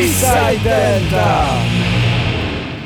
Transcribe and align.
Eastside 0.00 0.64
Delta. 0.64 1.44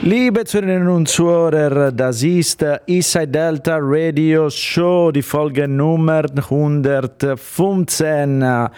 Liebe 0.02 0.44
Zuhörerinnen 0.44 0.88
und 0.88 1.08
Zuhörer, 1.08 1.92
das 1.92 2.24
ist 2.24 2.66
Eastside 2.88 3.28
Delta 3.28 3.78
Radio 3.80 4.50
Show, 4.50 5.12
die 5.12 5.22
Folge 5.22 5.68
Nummer 5.68 6.24
115. 6.24 8.42
Äh, 8.42 8.68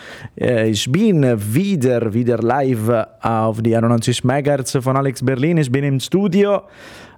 Ich 0.69 0.93
bin 0.93 1.25
wieder, 1.55 2.13
wieder 2.13 2.37
live 2.37 3.07
auf 3.23 3.63
die 3.63 3.75
91 3.75 4.23
MHz 4.23 4.81
von 4.83 4.99
Alex 4.99 5.25
Berlin. 5.25 5.57
Ich 5.57 5.73
bin 5.73 5.85
im 5.85 5.99
Studio. 5.99 6.61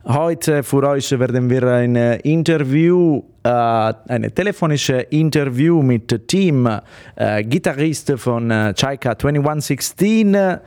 Heute 0.05 0.63
für 0.63 0.89
euch 0.89 1.11
werden 1.19 1.51
wir 1.51 1.65
ein 1.65 1.97
Interview, 2.23 3.25
äh, 3.43 3.49
ein 3.49 4.33
telefonisches 4.33 5.03
Interview 5.11 5.83
mit 5.83 6.29
Team, 6.29 6.69
äh, 7.17 7.43
Gitarrist 7.43 8.13
von 8.19 8.53
äh, 8.53 8.73
Chaika 8.73 9.19
2116. 9.19 10.61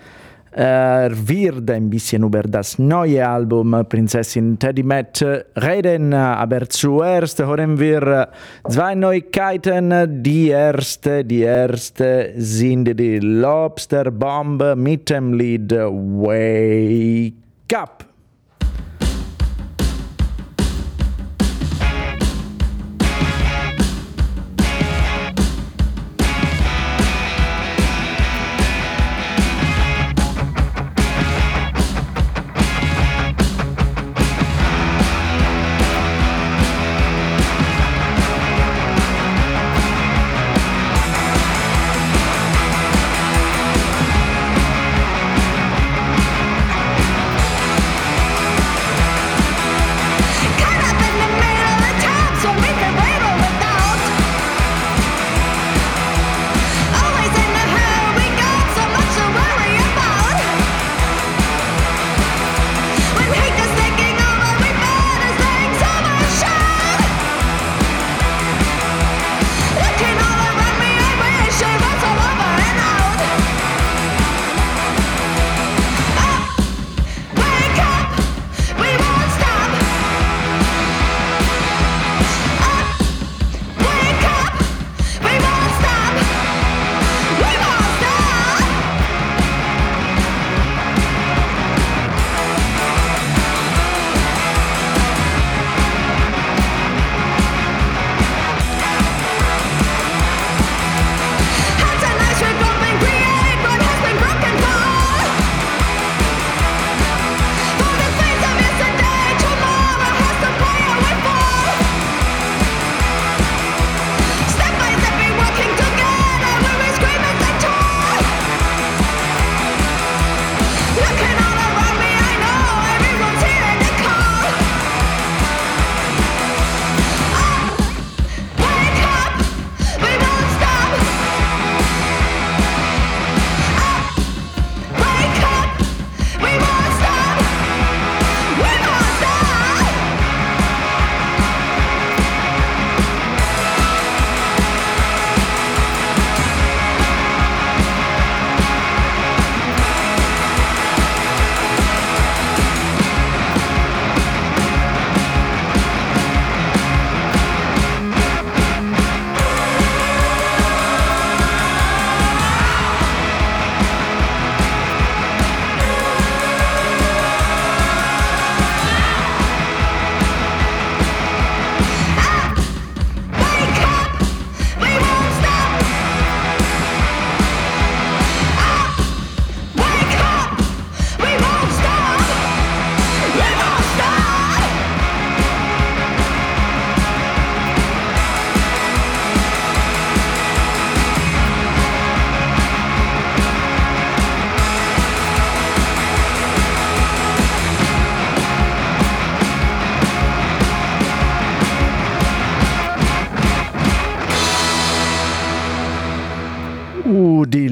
er 0.52 1.12
wir 1.28 1.62
ein 1.70 1.90
bisschen 1.90 2.24
über 2.24 2.44
das 2.44 2.78
neue 2.78 3.28
Album 3.28 3.86
Prinzessin 3.88 4.60
Teddy 4.60 4.84
Matt 4.84 5.26
reden, 5.56 6.14
aber 6.14 6.68
zuerst 6.68 7.40
hören 7.40 7.80
wir 7.80 8.30
zwei 8.68 8.96
Neuigkeiten. 8.96 10.24
Die 10.24 10.50
erste, 10.50 11.24
die 11.24 11.42
erste 11.42 12.34
sind 12.36 13.00
die 13.00 13.20
Lobster 13.20 14.12
Bomb 14.12 14.76
mit 14.76 15.10
dem 15.10 15.34
Lied 15.34 15.72
Wake 15.72 17.34
Up. 17.74 18.01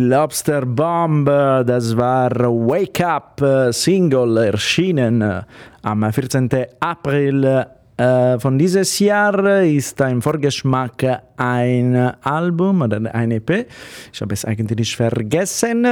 Lobster 0.09 0.65
Bomb, 0.65 1.27
das 1.27 1.95
war 1.95 2.31
Wake 2.31 3.01
Up 3.01 3.39
äh, 3.43 3.71
Single, 3.71 4.37
erschienen 4.37 5.21
äh, 5.21 5.43
am 5.83 6.11
14. 6.11 6.49
April 6.79 7.67
äh, 7.95 8.39
von 8.39 8.57
dieses 8.57 8.97
Jahr, 8.97 9.61
ist 9.61 10.01
ein 10.01 10.19
Vorgeschmack 10.19 11.21
ein 11.37 11.95
Album 12.23 12.81
oder 12.81 13.13
ein 13.13 13.29
EP. 13.29 13.67
Ich 14.11 14.19
habe 14.19 14.33
es 14.33 14.45
eigentlich 14.45 14.95
vergessen. 14.95 15.85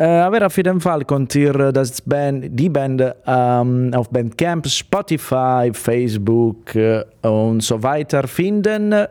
Äh, 0.00 0.04
aber 0.04 0.44
auf 0.46 0.56
jeden 0.56 0.80
Fall 0.80 1.04
könnt 1.04 1.32
ihr 1.36 1.70
das 1.70 2.02
Band, 2.02 2.58
die 2.58 2.68
Band 2.68 3.04
ähm, 3.24 3.92
auf 3.94 4.10
Bandcamp, 4.10 4.66
Spotify, 4.66 5.70
Facebook 5.72 6.74
äh, 6.74 7.04
und 7.22 7.62
so 7.62 7.80
weiter 7.84 8.26
finden. 8.26 9.06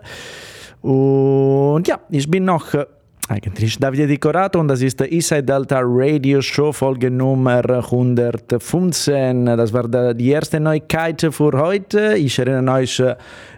Und 0.82 1.88
ja, 1.88 2.00
ich 2.10 2.30
bin 2.30 2.44
noch 2.44 2.74
äh, 2.74 2.86
eigentlich 3.30 3.78
Davide 3.78 4.08
Di 4.08 4.20
und 4.58 4.68
das 4.70 4.82
ist 4.82 5.00
der 5.00 5.12
Eastside 5.12 5.44
Delta 5.44 5.82
Radio 5.84 6.42
Show 6.42 6.72
Folge 6.72 7.12
Nummer 7.12 7.62
115. 7.70 9.46
Das 9.46 9.74
war 9.74 9.88
die 10.14 10.30
erste 10.30 10.60
Neuigkeit 10.60 11.28
für 11.32 11.52
heute. 11.52 12.16
Ich 12.16 12.40
erinnere 12.40 12.76
euch, 12.76 13.04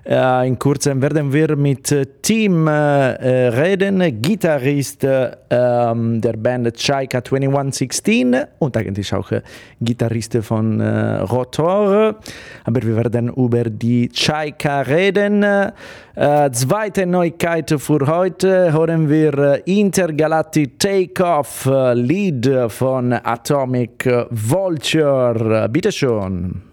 äh, 0.10 0.48
in 0.48 0.58
kurzem 0.58 1.02
werden 1.04 1.32
wir 1.32 1.56
mit 1.56 1.92
äh, 1.92 2.06
Team 2.22 2.68
äh, 2.68 2.72
reden, 2.72 4.22
Gitarrist 4.22 5.04
äh, 5.04 5.32
ähm, 5.52 6.20
der 6.20 6.34
Band 6.34 6.76
Chaika 6.76 7.24
2116 7.24 8.36
und 8.58 8.76
eigentlich 8.76 9.14
auch 9.14 9.32
äh, 9.32 9.42
Gitarrist 9.80 10.36
von 10.42 10.80
äh, 10.80 11.18
Rotor. 11.18 12.16
Aber 12.64 12.82
wir 12.82 12.96
werden 12.96 13.30
über 13.30 13.66
die 13.66 14.10
Chaika 14.10 14.82
reden. 14.82 15.44
Äh, 15.44 15.72
zweite 16.54 17.06
Neuigkeit 17.06 17.70
für 17.78 18.08
heute 18.08 18.74
hören 18.74 19.10
wir 19.10 19.62
Intergalactic 19.68 20.80
Takeoff, 20.80 21.70
Lied 21.94 22.50
von 22.70 23.14
Atomic 23.14 24.10
Vulture. 24.32 25.70
Bitte 25.70 25.92
schon. 25.92 26.69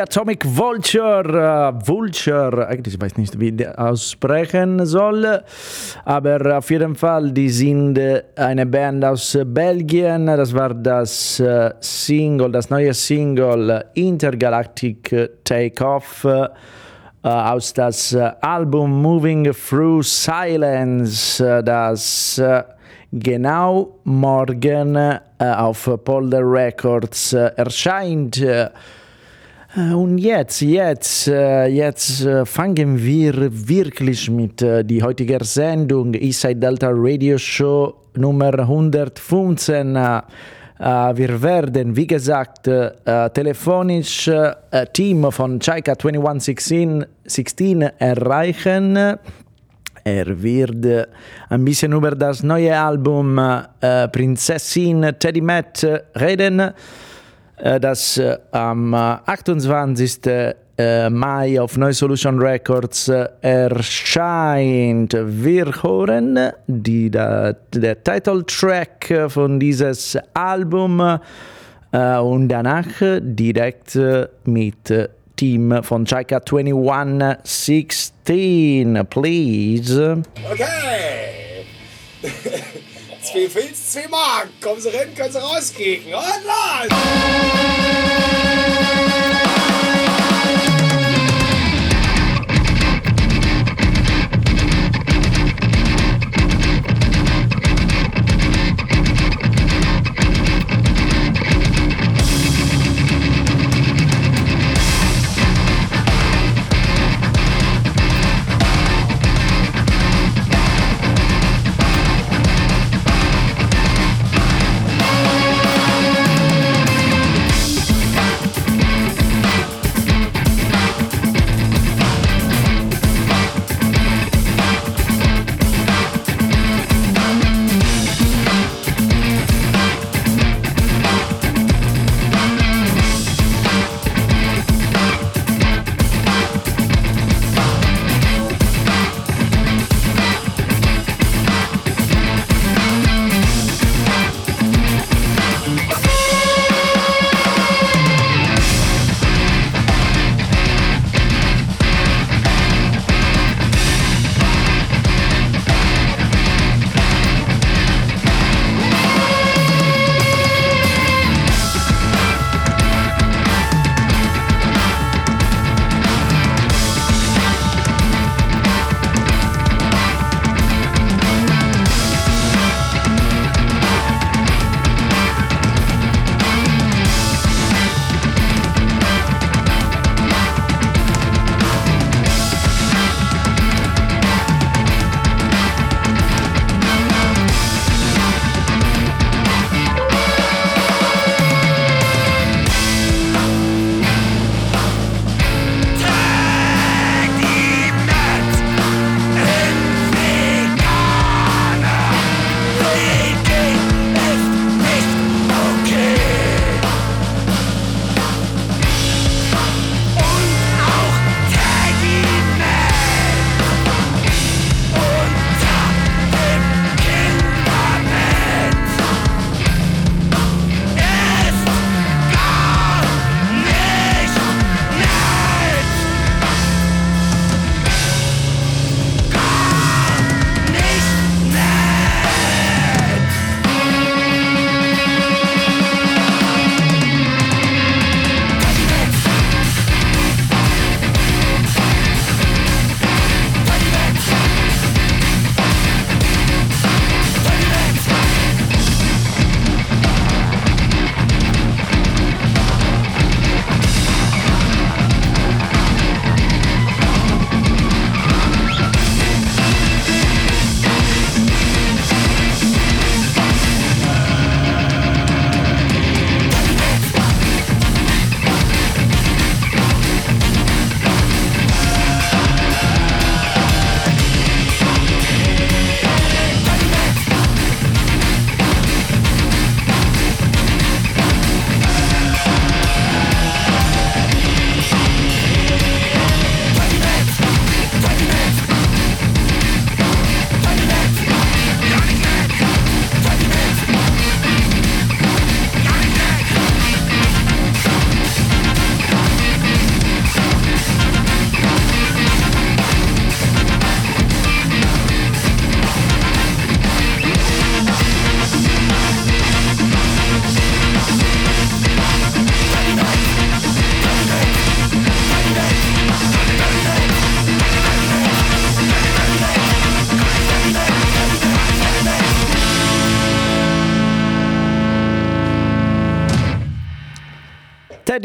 Atomic 0.00 0.44
Vulture, 0.44 1.72
äh, 1.74 1.86
Vulture, 1.86 2.66
eigentlich 2.66 2.94
ich 2.94 3.00
weiß 3.00 3.16
nicht, 3.16 3.38
wie 3.38 3.52
der 3.52 3.78
aussprechen 3.78 4.84
soll, 4.86 5.42
aber 6.04 6.58
auf 6.58 6.70
jeden 6.70 6.94
Fall, 6.94 7.30
die 7.32 7.48
sind 7.48 7.98
äh, 7.98 8.22
eine 8.36 8.66
Band 8.66 9.04
aus 9.04 9.38
Belgien. 9.46 10.26
Das 10.26 10.54
war 10.54 10.72
das 10.74 11.40
äh, 11.40 11.72
Single, 11.80 12.50
das 12.52 12.70
neue 12.70 12.94
Single 12.94 13.84
Intergalactic 13.94 15.30
Takeoff 15.44 16.26
aus 17.22 17.74
das 17.74 18.16
Album 18.40 19.02
Moving 19.02 19.52
Through 19.52 20.02
Silence, 20.02 21.62
das 21.62 22.40
genau 23.12 23.98
morgen 24.04 25.18
auf 25.38 25.90
Polder 26.02 26.40
Records 26.40 27.34
erscheint. 27.34 28.42
Äh, 29.76 29.92
und 29.92 30.18
jetzt, 30.18 30.60
jetzt, 30.62 31.28
äh, 31.28 31.66
jetzt 31.66 32.24
äh, 32.24 32.44
fangen 32.44 33.02
wir 33.02 33.34
wirklich 33.50 34.30
mit 34.30 34.60
die 34.60 35.02
heutiger 35.02 35.44
Sendung 35.44 36.14
Eastside 36.14 36.56
Delta 36.56 36.90
Radio 36.92 37.38
Show 37.38 37.94
Nummer 38.16 38.58
115. 38.58 39.94
Äh, 39.96 40.22
wir 40.80 41.42
werden, 41.42 41.94
wie 41.94 42.06
gesagt, 42.06 42.64
telefonisch 42.64 44.30
Team 44.94 45.30
von 45.30 45.60
Chaika 45.60 45.98
2116 45.98 47.04
16 47.26 47.82
erreichen. 47.98 48.96
Er 48.96 50.42
wird 50.42 50.86
ein 51.50 51.64
bisschen 51.66 51.92
über 51.92 52.12
das 52.12 52.42
neue 52.42 52.74
Album 52.74 53.38
Prinzessin 54.10 55.06
Teddy 55.18 55.42
Matt 55.42 55.86
reden 56.18 56.72
äh, 57.62 57.80
das 57.80 58.18
äh, 58.18 58.36
am 58.52 58.94
28. 58.94 60.20
Äh, 60.76 61.10
Mai 61.10 61.60
auf 61.60 61.76
Neue 61.76 61.92
Solution 61.92 62.40
Records 62.40 63.10
erscheint. 63.42 65.12
Wir 65.14 65.66
hören 65.82 66.38
die, 66.66 67.10
der, 67.10 67.54
der 67.74 68.02
Titeltrack 68.02 69.26
von 69.28 69.60
dieses 69.60 70.16
Album 70.32 71.18
und 71.92 72.48
danach 72.48 72.86
direkt 73.20 73.98
mit 74.44 75.10
Team 75.36 75.82
von 75.82 76.06
Chaika 76.06 76.40
2116. 76.40 79.06
Please. 79.10 80.22
Okay. 80.50 81.66
zwei 83.30 83.48
Filz, 83.48 83.92
zwei 83.92 84.08
Mark. 84.08 84.48
Kommen 84.60 84.80
Sie 84.80 84.88
rein, 84.88 85.14
können 85.14 85.32
Sie 85.32 85.38
rauskicken. 85.38 86.14
Und 86.14 86.22
los! 86.22 86.88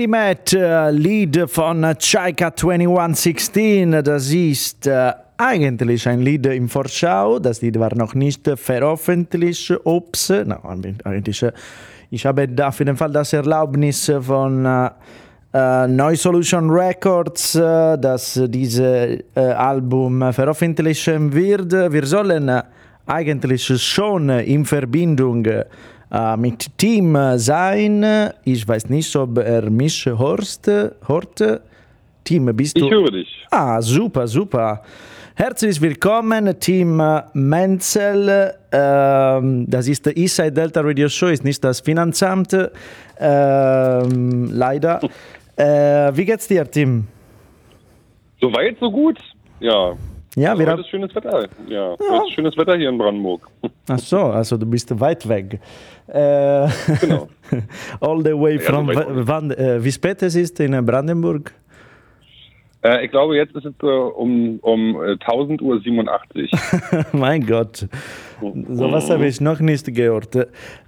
Matt, 0.07 0.53
äh, 0.53 0.91
Lied 0.91 1.49
von 1.49 1.81
Chaika 1.99 2.55
2116. 2.55 4.03
Das 4.03 4.31
ist 4.31 4.87
äh, 4.87 5.13
eigentlich 5.37 6.07
ein 6.07 6.21
Lied 6.21 6.45
im 6.45 6.69
Vorschau. 6.69 7.39
Das 7.39 7.61
Lied 7.61 7.79
war 7.79 7.93
noch 7.95 8.13
nicht 8.13 8.47
veröffentlicht. 8.55 9.73
Ups, 9.83 10.29
no, 10.29 10.57
eigentlich, 11.03 11.45
ich 12.09 12.25
habe 12.25 12.47
auf 12.61 12.79
jeden 12.79 12.95
Fall 12.95 13.11
das 13.11 13.33
Erlaubnis 13.33 14.11
von 14.21 14.65
äh, 14.65 14.89
äh, 15.53 15.87
Neu 15.87 16.15
Solution 16.15 16.69
Records, 16.69 17.53
dass 17.53 18.41
dieses 18.47 18.79
äh, 18.79 19.39
Album 19.39 20.33
veröffentlichen 20.33 21.33
wird. 21.33 21.71
Wir 21.71 22.05
sollen 22.05 22.61
eigentlich 23.05 23.65
schon 23.81 24.29
in 24.29 24.65
Verbindung 24.65 25.45
mit 26.37 26.77
Team 26.77 27.17
sein. 27.37 28.31
Ich 28.43 28.67
weiß 28.67 28.89
nicht, 28.89 29.15
ob 29.15 29.37
er 29.37 29.69
mich 29.69 30.05
hörst. 30.05 30.67
hört. 30.67 31.61
Team, 32.23 32.45
bist 32.55 32.77
du? 32.79 32.85
Ich 32.85 32.91
höre 32.91 33.11
dich. 33.11 33.45
Ah, 33.51 33.81
super, 33.81 34.27
super. 34.27 34.81
Herzlich 35.37 35.81
willkommen, 35.81 36.59
Team 36.59 37.01
Menzel. 37.33 38.53
Ähm, 38.71 39.65
das 39.69 39.87
ist 39.87 40.05
der 40.05 40.15
Eastside 40.15 40.51
Delta 40.51 40.81
Radio 40.81 41.09
Show, 41.09 41.27
ist 41.27 41.43
nicht 41.43 41.61
das 41.63 41.81
Finanzamt. 41.81 42.55
Ähm, 43.19 44.49
leider. 44.51 44.99
Äh, 45.57 46.11
wie 46.17 46.25
geht's 46.25 46.49
dir, 46.49 46.69
Tim? 46.69 47.07
So 48.41 48.51
weit, 48.51 48.75
so 48.81 48.91
gut. 48.91 49.17
Ja. 49.61 49.93
Ja, 50.35 50.53
wir 50.53 50.65
Heute 50.65 50.71
haben. 50.71 50.79
ist 50.81 50.89
schönes 50.89 51.15
Wetter. 51.15 51.47
Ja, 51.67 51.95
heute 51.97 52.27
ist 52.27 52.33
schönes 52.33 52.57
Wetter 52.57 52.75
hier 52.75 52.89
in 52.89 52.97
Brandenburg. 52.97 53.47
Ach 53.87 53.99
so, 53.99 54.17
also 54.19 54.57
du 54.57 54.65
bist 54.65 54.97
weit 54.99 55.27
weg. 55.29 55.59
Äh, 56.07 56.67
Genau. 56.99 57.29
all 58.01 58.21
the 58.23 58.33
way 58.37 58.55
Ja, 58.55 58.61
so 58.61 58.65
from. 58.73 58.89
wann, 59.27 59.51
äh, 59.51 59.83
wie 59.83 59.91
spät 59.91 60.21
es 60.23 60.35
ist 60.35 60.59
in 60.59 60.85
Brandenburg? 60.85 61.53
Äh, 62.83 63.05
ich 63.05 63.11
glaube, 63.11 63.35
jetzt 63.37 63.55
ist 63.55 63.65
es 63.65 63.73
äh, 63.81 63.85
um, 63.85 64.59
um 64.61 64.95
äh, 65.01 65.13
1000.87 65.13 65.61
Uhr. 65.61 67.05
mein 67.13 67.45
Gott, 67.47 67.87
sowas 68.69 69.09
habe 69.09 69.25
ich 69.27 69.39
noch 69.39 69.59
nicht 69.61 69.93
gehört. 69.95 70.35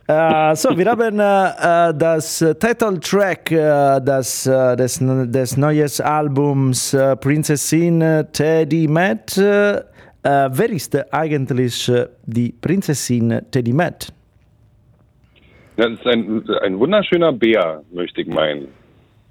Äh, 0.09 0.55
so, 0.55 0.69
wir 0.77 0.85
haben 0.85 1.19
äh, 1.19 1.89
äh, 1.89 1.93
das 1.93 2.39
Titeltrack 2.39 3.49
das, 3.49 4.43
des, 4.43 4.99
des 4.99 5.57
neuen 5.57 5.89
Albums 6.01 6.97
Prinzessin 7.19 8.25
Teddy 8.31 8.87
Matt. 8.87 9.35
Wer 9.35 10.69
ist 10.69 11.13
eigentlich 11.13 11.91
die 12.25 12.53
Prinzessin 12.53 13.41
Teddy 13.51 13.73
Matt? 13.73 14.13
Das 15.75 15.91
ist 15.91 16.07
ein, 16.07 16.43
ein 16.61 16.79
wunderschöner 16.79 17.33
Bär, 17.33 17.83
möchte 17.91 18.21
ich 18.21 18.27
meinen. 18.27 18.69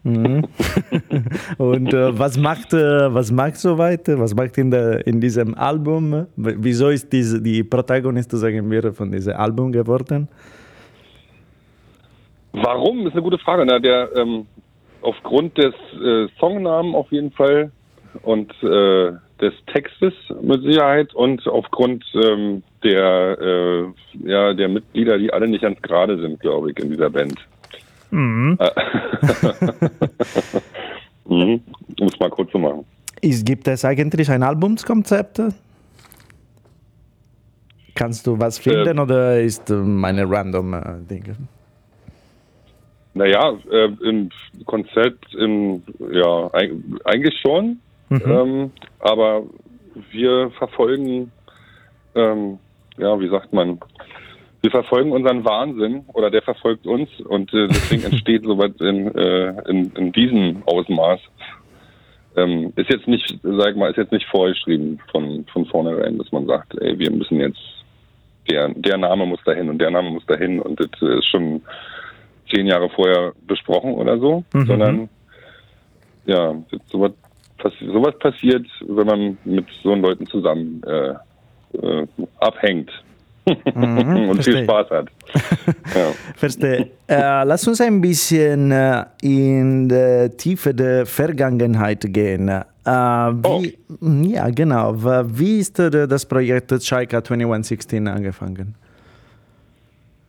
Und 1.59 1.93
äh, 1.93 2.17
was 2.17 2.39
macht 2.39 2.73
äh, 2.73 3.13
was 3.13 3.33
macht 3.33 3.57
so 3.57 3.77
weiter? 3.77 4.21
Was 4.21 4.35
macht 4.37 4.57
in, 4.57 4.71
der, 4.71 5.05
in 5.05 5.21
diesem 5.21 5.55
Album? 5.57 6.27
Wieso 6.37 6.91
ist 6.91 7.13
diese, 7.13 7.43
die 7.43 7.65
Protagonist, 7.65 8.31
sagen 8.31 8.71
wir, 8.71 8.93
von 8.93 9.11
diesem 9.11 9.35
Album 9.35 9.73
geworden? 9.73 10.29
Warum? 12.57 13.07
Ist 13.07 13.13
eine 13.13 13.23
gute 13.23 13.39
Frage. 13.39 13.65
Na, 13.67 13.79
der, 13.79 14.11
ähm, 14.17 14.47
aufgrund 15.03 15.57
des 15.59 15.75
äh, 16.03 16.27
Songnamen 16.41 16.95
auf 16.95 17.11
jeden 17.13 17.31
Fall 17.33 17.71
und 18.23 18.51
äh, 18.63 19.13
des 19.41 19.53
Textes 19.73 20.15
mit 20.41 20.63
Sicherheit 20.63 21.15
und 21.15 21.47
aufgrund 21.47 22.05
ähm, 22.15 22.63
der, 22.83 23.39
äh, 23.39 23.85
ja, 24.25 24.55
der 24.55 24.69
Mitglieder, 24.69 25.19
die 25.19 25.31
alle 25.33 25.47
nicht 25.47 25.61
ganz 25.61 25.81
gerade 25.83 26.19
sind, 26.19 26.41
glaube 26.41 26.71
ich, 26.71 26.79
in 26.79 26.91
dieser 26.91 27.11
Band. 27.11 27.37
Mhm. 28.11 28.59
mhm. 31.27 31.61
Um 32.01 32.07
es 32.07 32.19
mal 32.19 32.31
kurz 32.31 32.51
zu 32.51 32.59
machen. 32.59 32.87
Ist, 33.21 33.45
gibt 33.45 33.69
es 33.69 33.85
eigentlich 33.85 34.31
ein 34.31 34.43
Albumskonzept? 34.43 35.43
Kannst 37.95 38.27
du 38.27 38.39
was 38.39 38.59
finden 38.59 38.99
Äh, 38.99 39.01
oder 39.01 39.41
ist 39.41 39.71
äh, 39.71 39.75
meine 39.75 40.29
random 40.29 40.75
äh, 40.75 40.83
Dinge? 41.11 41.37
Naja, 43.17 43.57
äh, 43.73 43.89
im 44.05 44.29
Konzept, 44.67 45.35
im, 45.35 45.83
ja, 46.13 46.51
eig 46.53 46.71
eigentlich 47.05 47.35
schon. 47.41 47.81
Ähm, 48.11 48.71
aber 49.01 49.45
wir 50.11 50.51
verfolgen, 50.59 51.33
ähm, 52.15 52.59
ja, 52.99 53.19
wie 53.19 53.29
sagt 53.31 53.55
man, 53.55 53.81
wir 54.61 54.71
verfolgen 54.71 55.13
unseren 55.13 55.47
Wahnsinn 55.47 56.05
oder 56.13 56.31
der 56.31 56.43
verfolgt 56.43 56.87
uns 56.87 57.09
und 57.21 57.55
äh, 57.55 57.69
deswegen 57.69 58.05
entsteht 58.13 58.43
sowas 58.45 58.73
in, 58.81 59.15
äh, 59.15 59.71
in, 59.71 59.91
in 59.97 60.13
diesem 60.13 60.63
Ausmaß. 60.67 61.21
Ähm, 62.37 62.75
ist 62.77 62.91
jetzt 62.91 63.09
nicht, 63.09 63.39
sag 63.43 63.71
ich 63.71 63.77
mal, 63.77 63.91
ist 63.91 63.97
jetzt 63.97 64.13
nicht 64.13 64.27
vorgeschrieben 64.27 65.01
von, 65.11 65.47
von 65.51 65.65
vornherein, 65.65 66.19
dass 66.19 66.31
man 66.33 66.47
sagt, 66.47 66.75
ey, 66.83 66.99
wir 66.99 67.11
müssen 67.11 67.41
jetzt, 67.41 67.63
der, 68.51 68.69
der 68.75 68.99
Name 68.99 69.25
muss 69.25 69.43
dahin 69.47 69.71
und 69.71 69.79
der 69.79 69.91
Name 69.91 70.11
muss 70.11 70.27
dahin 70.27 70.61
und 70.61 70.79
das 70.79 70.91
ist 71.01 71.29
schon 71.29 71.63
zehn 72.53 72.67
Jahre 72.67 72.89
vorher 72.91 73.33
besprochen 73.47 73.95
oder 73.95 74.19
so, 74.19 74.45
sondern 74.53 75.09
ja, 76.27 76.55
sowas, 76.91 77.13
sowas 77.81 78.19
passiert, 78.19 78.67
wenn 78.87 79.07
man 79.07 79.39
mit 79.45 79.67
so 79.83 79.95
Leuten 79.95 80.27
zusammen 80.27 80.83
äh, 80.85 81.15
äh, 81.79 82.07
abhängt 82.41 82.91
und 83.47 84.35
verstehe. 84.35 84.55
viel 84.55 84.65
Spaß 84.65 84.91
hat. 84.91 85.09
ja. 85.95 86.13
Verstehe. 86.35 86.91
äh, 87.09 87.45
lass 87.45 87.67
uns 87.69 87.81
ein 87.81 88.01
bisschen 88.01 88.73
äh, 88.73 89.05
in 89.23 89.89
die 89.89 90.31
Tiefe 90.37 90.75
der 90.75 91.07
Vergangenheit 91.07 92.05
gehen. 92.13 92.49
Äh, 92.49 92.63
wie, 92.85 93.79
Ja, 94.33 94.49
genau. 94.51 94.95
Wie 94.97 95.59
ist 95.59 95.79
das 95.79 96.27
Projekt 96.27 96.71
Chaika 96.83 97.23
2116 97.23 98.09
angefangen? 98.09 98.75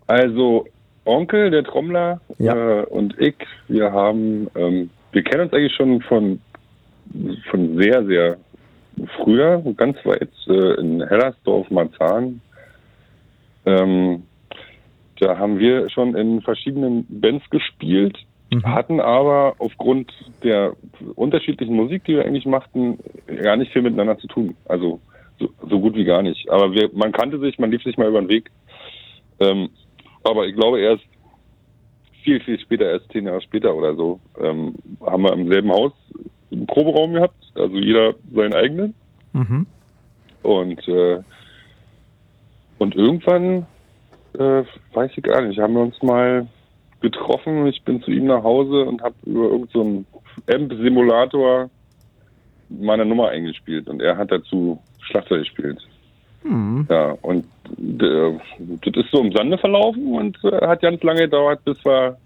Also 0.06 0.66
Onkel, 1.08 1.50
der 1.52 1.64
Trommler 1.64 2.22
Ja. 2.38 2.82
äh, 2.82 2.86
und 2.86 3.20
ich, 3.20 3.36
wir 3.68 3.92
haben, 3.92 4.48
ähm, 4.56 4.90
wir 5.12 5.24
kennen 5.24 5.44
uns 5.44 5.54
eigentlich 5.54 5.74
schon 5.76 6.02
von 6.02 6.40
von 7.50 7.78
sehr, 7.78 8.06
sehr 8.06 8.38
früher, 9.18 9.64
ganz 9.76 9.98
weit 10.06 10.30
äh, 10.48 10.80
in 10.80 11.08
Hellersdorf, 11.08 11.70
Marzahn. 11.70 12.42
Ähm, 13.66 14.24
da 15.20 15.38
haben 15.38 15.60
wir 15.60 15.90
schon 15.90 16.16
in 16.16 16.42
verschiedenen 16.42 17.06
Bands 17.10 17.50
gespielt, 17.50 18.18
hatten 18.64 19.00
aber 19.00 19.56
aufgrund 19.60 20.12
der 20.44 20.74
unterschiedlichen 21.16 21.76
Musik, 21.76 22.06
die 22.06 22.16
wir 22.16 22.26
eigentlich 22.26 22.46
machten, 22.46 23.00
gar 23.42 23.58
nicht 23.58 23.74
viel 23.74 23.82
miteinander 23.82 24.18
zu 24.20 24.28
tun. 24.28 24.56
Also 24.66 25.00
so, 25.40 25.50
so 25.70 25.80
gut 25.80 25.96
wie 25.96 26.06
gar 26.06 26.22
nicht. 26.22 26.50
Aber 26.50 26.72
wir, 26.72 26.90
man 26.94 27.12
kannte 27.12 27.40
sich, 27.40 27.60
man 27.60 27.72
lief 27.72 27.84
sich 27.84 27.98
mal 27.98 28.08
über 28.08 28.22
den 28.22 28.30
Weg. 28.30 28.50
Ähm, 29.40 29.70
aber 30.30 30.48
ich 30.48 30.56
glaube 30.56 30.80
erst 30.80 31.04
viel, 32.24 32.40
viel 32.42 32.60
später, 32.60 32.90
erst 32.90 33.12
zehn 33.12 33.26
Jahre 33.26 33.42
später 33.42 33.74
oder 33.76 33.96
so, 33.96 34.20
ähm, 34.40 34.76
haben 35.06 35.24
wir 35.24 35.34
im 35.34 35.48
selben 35.48 35.72
Haus 35.72 35.94
einen 36.52 36.68
Proberaum 36.68 37.14
gehabt, 37.14 37.52
also 37.56 37.76
jeder 37.78 38.16
seinen 38.34 38.54
eigenen. 38.54 38.94
Und 40.44 40.88
äh, 40.88 41.20
und 42.80 42.96
irgendwann, 42.96 43.66
äh, 44.38 44.64
weiß 44.94 45.12
ich 45.16 45.24
gar 45.24 45.42
nicht, 45.42 45.60
haben 45.60 45.74
wir 45.74 45.82
uns 45.82 46.02
mal 46.04 46.48
getroffen. 47.02 47.68
Ich 47.68 47.84
bin 47.84 48.02
zu 48.02 48.12
ihm 48.12 48.26
nach 48.26 48.44
Hause 48.44 48.86
und 48.86 49.02
habe 49.02 49.16
über 49.26 49.46
irgendeinen 49.46 50.06
so 50.48 50.54
Amp-Simulator 50.54 51.70
meine 52.70 53.06
Nummer 53.06 53.30
eingespielt 53.30 53.88
und 53.88 54.02
er 54.02 54.18
hat 54.18 54.32
dazu 54.32 54.80
Schlagzeug 55.00 55.40
gespielt. 55.40 55.80
Ja, 56.90 57.18
und 57.22 57.46
äh, 57.78 58.38
das 58.86 59.06
ist 59.06 59.12
so 59.12 59.22
im 59.22 59.32
Sande 59.32 59.58
verlaufen 59.58 60.14
und 60.14 60.38
äh, 60.44 60.66
hat 60.66 60.82
ganz 60.82 61.02
lange 61.04 61.22
gedauert, 61.22 61.64
bis 61.66 61.84
wir 61.84 62.18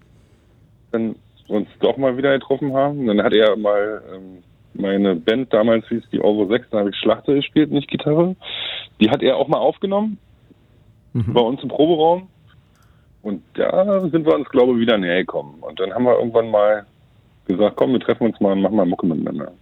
dann 0.92 1.16
uns 1.48 1.68
doch 1.80 1.96
mal 1.96 2.16
wieder 2.16 2.38
getroffen 2.38 2.72
haben. 2.74 3.06
Dann 3.06 3.22
hat 3.22 3.32
er 3.32 3.56
mal 3.56 4.02
ähm, 4.14 4.42
meine 4.74 5.16
Band, 5.16 5.52
damals 5.52 5.86
hieß 5.88 6.04
die 6.12 6.20
Ovo 6.20 6.46
6, 6.46 6.70
da 6.70 6.78
habe 6.80 6.90
ich 6.90 6.96
Schlagzeug 6.96 7.36
gespielt, 7.36 7.70
nicht 7.70 7.88
Gitarre. 7.88 8.36
Die 9.00 9.10
hat 9.10 9.22
er 9.22 9.36
auch 9.36 9.48
mal 9.48 9.58
aufgenommen 9.58 10.18
bei 11.12 11.40
uns 11.40 11.62
im 11.62 11.68
Proberaum. 11.68 12.28
Und 13.22 13.42
da 13.54 14.00
sind 14.00 14.26
wir 14.26 14.34
uns, 14.34 14.48
glaube 14.48 14.72
ich, 14.72 14.78
wieder 14.80 14.98
näher 14.98 15.20
gekommen. 15.20 15.58
Und 15.60 15.78
dann 15.78 15.92
haben 15.92 16.04
wir 16.04 16.18
irgendwann 16.18 16.50
mal 16.50 16.86
gesagt, 17.46 17.76
komm, 17.76 17.92
wir 17.92 18.00
treffen 18.00 18.26
uns 18.26 18.40
mal 18.40 18.52
und 18.52 18.62
machen 18.62 18.76
mal 18.76 18.86
Mucke 18.86 19.06
miteinander. 19.06 19.52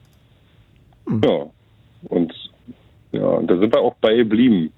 Ja. 1.25 1.47
Und 2.09 2.33
ja, 3.13 3.25
und 3.25 3.51
da 3.51 3.57
sind 3.59 3.75
wir 3.75 3.81
auch 3.81 3.95
bei 4.01 4.17
geblieben. 4.17 4.73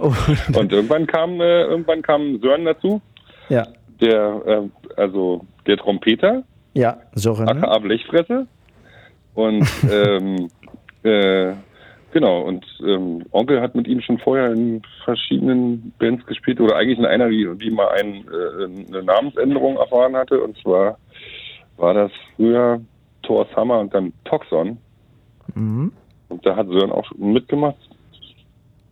Oh, 0.00 0.12
Und 0.58 0.72
irgendwann 0.72 1.06
kam, 1.06 1.40
äh, 1.40 1.62
irgendwann 1.62 2.02
kam 2.02 2.40
Sören 2.40 2.64
dazu, 2.64 3.00
ja, 3.48 3.66
der, 4.00 4.42
äh, 4.44 5.00
also 5.00 5.46
der 5.66 5.76
Trompeter, 5.76 6.42
ja. 6.74 6.98
Ne? 7.44 7.62
aka 7.62 7.78
Blechfresse. 7.78 8.46
Und, 9.34 9.68
ähm, 9.90 10.48
äh, 11.04 11.54
Genau, 12.12 12.42
und 12.42 12.66
ähm, 12.86 13.24
Onkel 13.30 13.62
hat 13.62 13.74
mit 13.74 13.88
ihm 13.88 14.02
schon 14.02 14.18
vorher 14.18 14.52
in 14.52 14.82
verschiedenen 15.02 15.94
Bands 15.98 16.24
gespielt 16.26 16.60
oder 16.60 16.76
eigentlich 16.76 16.98
in 16.98 17.06
einer, 17.06 17.30
die, 17.30 17.48
die 17.56 17.70
mal 17.70 17.88
ein, 17.88 18.26
äh, 18.28 18.64
eine 18.64 19.02
Namensänderung 19.02 19.78
erfahren 19.78 20.14
hatte. 20.14 20.42
Und 20.42 20.58
zwar 20.58 20.98
war 21.78 21.94
das 21.94 22.12
früher 22.36 22.82
Thor 23.22 23.46
Summer 23.54 23.80
und 23.80 23.94
dann 23.94 24.12
Toxon. 24.24 24.76
Mhm. 25.54 25.92
Und 26.32 26.44
da 26.46 26.56
hat 26.56 26.66
Sören 26.68 26.90
auch 26.90 27.10
mitgemacht. 27.18 27.76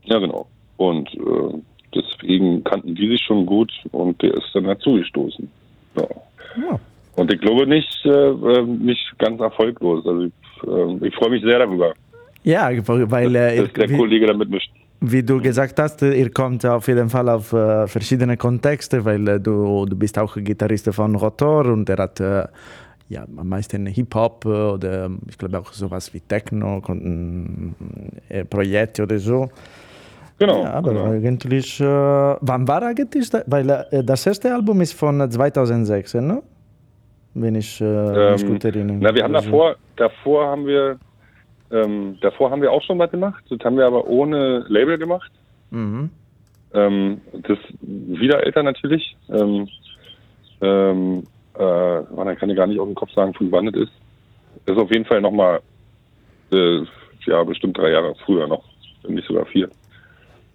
Ja, 0.05 0.18
genau. 0.18 0.46
Und 0.76 1.09
äh, 1.14 1.55
deswegen 1.94 2.62
kannten 2.64 2.94
die 2.94 3.09
sich 3.09 3.22
schon 3.26 3.46
gut 3.46 3.72
und 3.92 4.20
der 4.22 4.35
ist 4.35 4.50
dann 4.55 4.64
dazu 4.64 4.94
gestoßen. 4.94 5.48
Ja. 5.96 6.79
Und 7.16 7.33
ich 7.33 7.40
glaube 7.40 7.66
nicht, 7.66 8.00
äh, 8.05 8.11
äh, 8.11 8.62
nicht 8.62 9.05
ganz 9.18 9.40
erfolglos. 9.40 10.07
Also 10.07 10.22
ich, 10.24 10.33
äh, 11.03 11.07
ich 11.09 11.14
freue 11.16 11.31
mich 11.31 11.42
sehr 11.42 11.59
darüber, 11.59 11.92
Ja, 12.44 12.70
weil 12.87 13.35
äh, 13.37 13.57
dass 13.62 13.72
der 13.74 13.88
wie, 13.90 13.96
Kollege 13.96 14.26
damit 14.26 14.48
mischt. 14.50 14.70
wie 15.00 15.22
du 15.22 15.40
gesagt 15.40 15.79
hast, 15.79 16.03
ihr 16.03 16.31
kommt 16.31 16.64
auf 16.64 16.87
jeden 16.88 17.09
Fall 17.09 17.29
auf 17.29 17.53
äh, 17.53 17.87
verschiedene 17.87 18.37
Kontexte, 18.37 19.05
weil 19.05 19.26
äh, 19.29 19.40
du, 19.40 19.87
du 19.87 19.96
bist 19.96 20.18
auch 20.18 20.35
Gitarrist 20.37 20.92
von 20.94 21.14
Rotor 21.16 21.66
und 21.66 21.88
er 21.90 21.98
hat 21.98 22.20
ja, 23.11 23.25
am 23.37 23.49
meisten 23.49 23.87
Hip-Hop 23.87 24.44
äh, 24.46 24.49
oder 24.49 25.11
ich 25.29 25.37
glaube 25.37 25.59
auch 25.59 25.73
sowas 25.73 26.14
wie 26.14 26.20
Techno, 26.20 26.81
kon- 26.81 27.75
äh, 28.29 28.44
Projekte 28.44 29.03
oder 29.03 29.18
so. 29.18 29.51
Genau. 30.38 30.62
Ja, 30.62 30.73
aber 30.73 30.92
genau. 30.92 31.11
eigentlich, 31.11 31.81
äh, 31.81 31.85
wann 31.85 32.66
war 32.66 32.83
eigentlich, 32.83 33.29
da, 33.29 33.42
weil 33.46 33.68
äh, 33.68 34.03
das 34.03 34.27
erste 34.27 34.55
Album 34.55 34.81
ist 34.81 34.94
von 34.94 35.29
2006, 35.31 36.14
ne? 36.14 36.42
Wenn 37.35 37.57
ich 37.57 37.81
äh, 37.81 38.33
mich 38.33 38.42
Ähm, 38.42 38.49
gut 38.49 38.64
erinnere. 38.64 38.96
Na, 39.01 39.14
wir 39.14 39.23
haben 39.25 39.35
Also- 39.37 39.51
davor, 39.51 39.77
davor 39.96 40.46
haben 40.49 40.66
wir, 40.66 40.99
ähm, 41.70 42.16
davor 42.23 42.51
haben 42.51 42.62
wir 42.62 42.73
auch 42.73 42.83
schon 42.83 42.99
was 42.99 43.11
gemacht. 43.11 43.44
Das 43.51 43.59
haben 43.64 43.77
wir 43.77 43.87
aber 43.87 44.07
ohne 44.09 44.64
Label 44.68 44.96
gemacht. 44.99 45.31
Mhm. 45.70 46.11
Ähm, 46.75 47.20
das 47.46 47.59
wieder 47.83 48.44
älter 48.46 48.62
natürlich. 48.62 49.16
Ähm, 49.29 49.68
ähm, 50.62 51.25
äh, 51.59 52.01
man 52.15 52.37
kann 52.37 52.51
ich 52.51 52.57
gar 52.57 52.67
nicht 52.67 52.79
auf 52.81 52.89
den 52.89 52.95
Kopf 52.95 53.11
sagen, 53.13 53.35
von 53.35 53.51
wann 53.53 53.69
es 53.69 53.75
ist. 53.75 53.93
Das 54.67 54.77
ist 54.77 54.83
auf 54.83 54.91
jeden 54.91 55.05
Fall 55.05 55.21
nochmal, 55.21 55.61
äh, 56.53 56.83
ja, 57.27 57.43
bestimmt 57.45 57.77
drei 57.79 57.91
Jahre 57.91 58.15
früher 58.25 58.47
noch, 58.47 58.65
wenn 59.03 59.15
nicht 59.15 59.27
sogar 59.29 59.47
vier. 59.47 59.69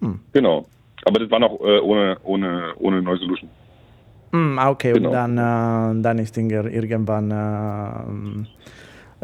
Hm. 0.02 0.20
Genau. 0.34 0.66
Aber 1.06 1.20
das 1.20 1.30
war 1.32 1.40
noch 1.40 1.60
äh, 1.62 1.80
ohne, 1.80 2.18
ohne, 2.24 2.74
ohne 2.78 3.02
Neue 3.02 3.18
Solution. 3.18 3.50
Mm, 4.32 4.58
ah, 4.60 4.70
okay, 4.72 4.94
Genau. 4.94 5.10
und 5.10 5.14
dann, 5.14 5.38
äh, 5.38 6.02
dann 6.02 6.20
ist 6.20 6.36
ir- 6.38 6.70
irgendwann 6.70 7.32
äh, 7.32 8.46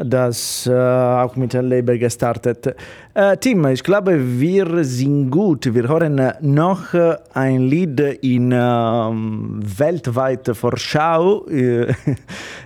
das 0.04 0.66
äh, 0.66 0.72
auch 0.72 1.36
mit 1.36 1.52
dem 1.52 1.68
Label 1.68 1.98
gestartet. 1.98 2.74
Äh, 3.14 3.36
Tim, 3.36 3.66
ich 3.66 3.82
glaube, 3.82 4.18
wir 4.18 4.84
sind 4.84 5.30
gut. 5.30 5.72
Wir 5.74 5.88
hören 5.88 6.20
noch 6.40 6.94
äh, 6.94 7.16
ein 7.34 7.62
Lied 7.62 8.00
in 8.22 8.52
ähm, 8.52 9.60
weltweiter 9.62 10.54
Vorschau. 10.54 11.46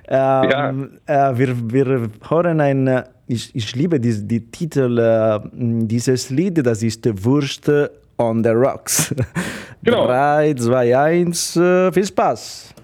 Äh, 0.08 0.46
ähm, 0.48 1.00
äh, 1.06 1.36
wir, 1.36 1.72
wir 1.72 2.08
hören 2.28 2.60
ein, 2.60 2.86
äh, 2.86 3.02
ich, 3.26 3.52
ich 3.56 3.74
liebe 3.74 3.98
dies, 3.98 4.24
die 4.24 4.52
Titel 4.52 5.00
äh, 5.00 5.40
dieses 5.52 6.30
Lied, 6.30 6.64
das 6.64 6.84
ist 6.84 7.04
Wurst 7.24 7.68
on 8.16 8.44
the 8.44 8.50
Rocks. 8.50 9.12
Genau. 9.82 10.06
3, 10.06 10.54
2, 10.54 10.96
1, 10.96 11.56
äh, 11.56 11.92
viel 11.92 12.06
Spaß. 12.06 12.74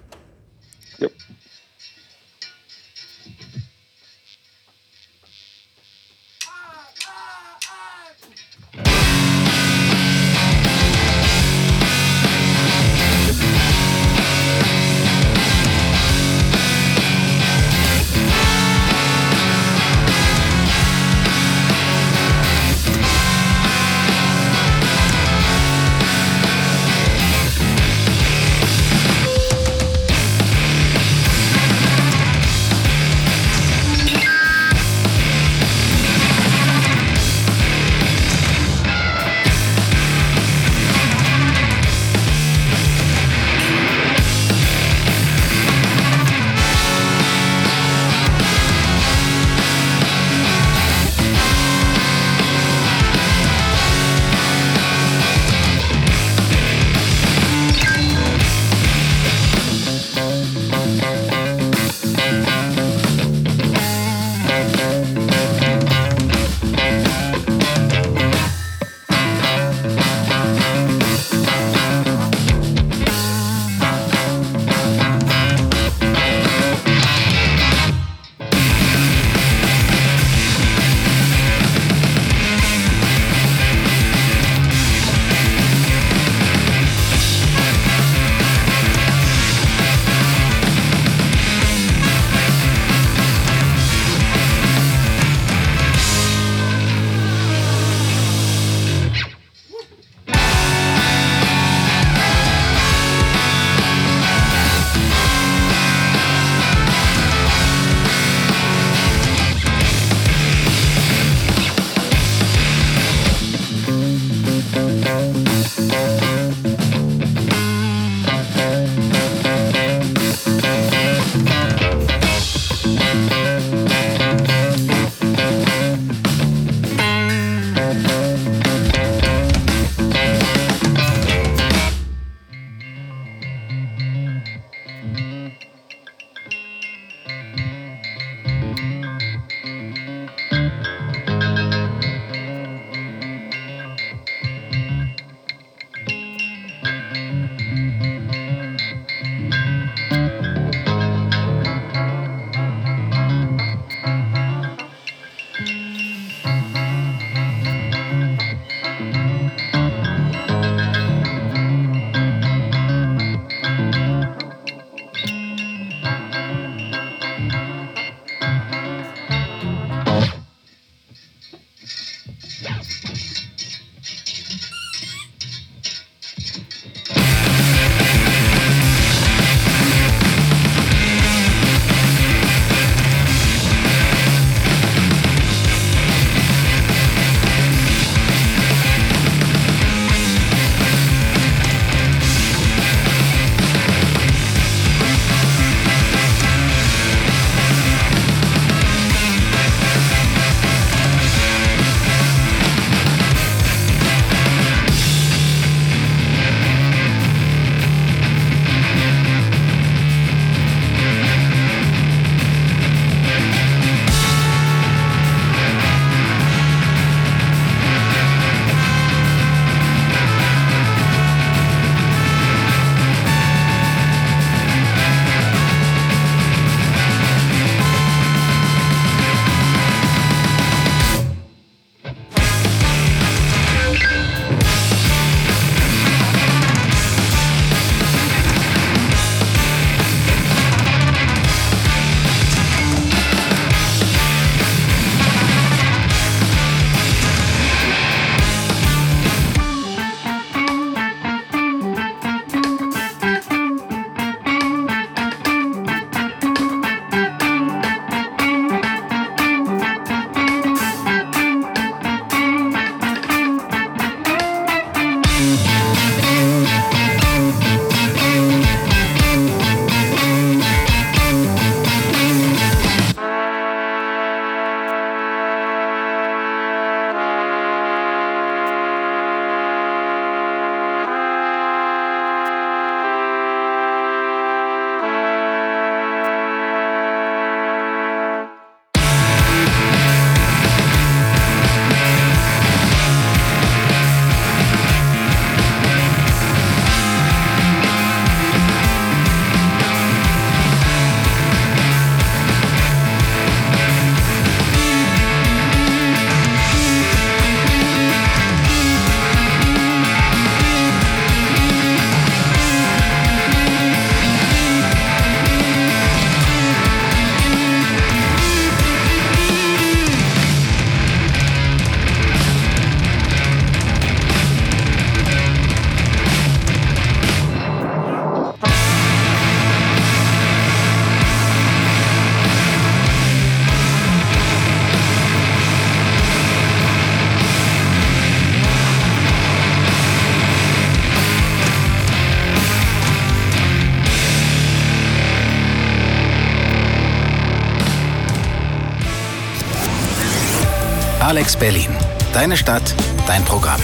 Alex 351.22 351.56
Berlin. 351.56 351.90
Deine 352.34 352.56
Stadt, 352.56 352.94
dein 353.28 353.44
Programm. 353.44 353.80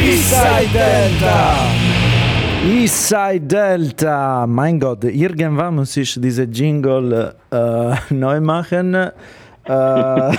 Eastside 0.00 0.68
Delta! 0.72 1.56
Eastside 2.64 3.40
Delta! 3.40 4.46
Mein 4.46 4.78
Gott, 4.78 5.02
irgendwann 5.02 5.74
muss 5.74 5.96
ich 5.96 6.16
diese 6.20 6.44
Jingle 6.44 7.34
äh, 7.50 7.94
neu 8.10 8.40
machen. 8.40 8.94
Äh, 8.94 9.10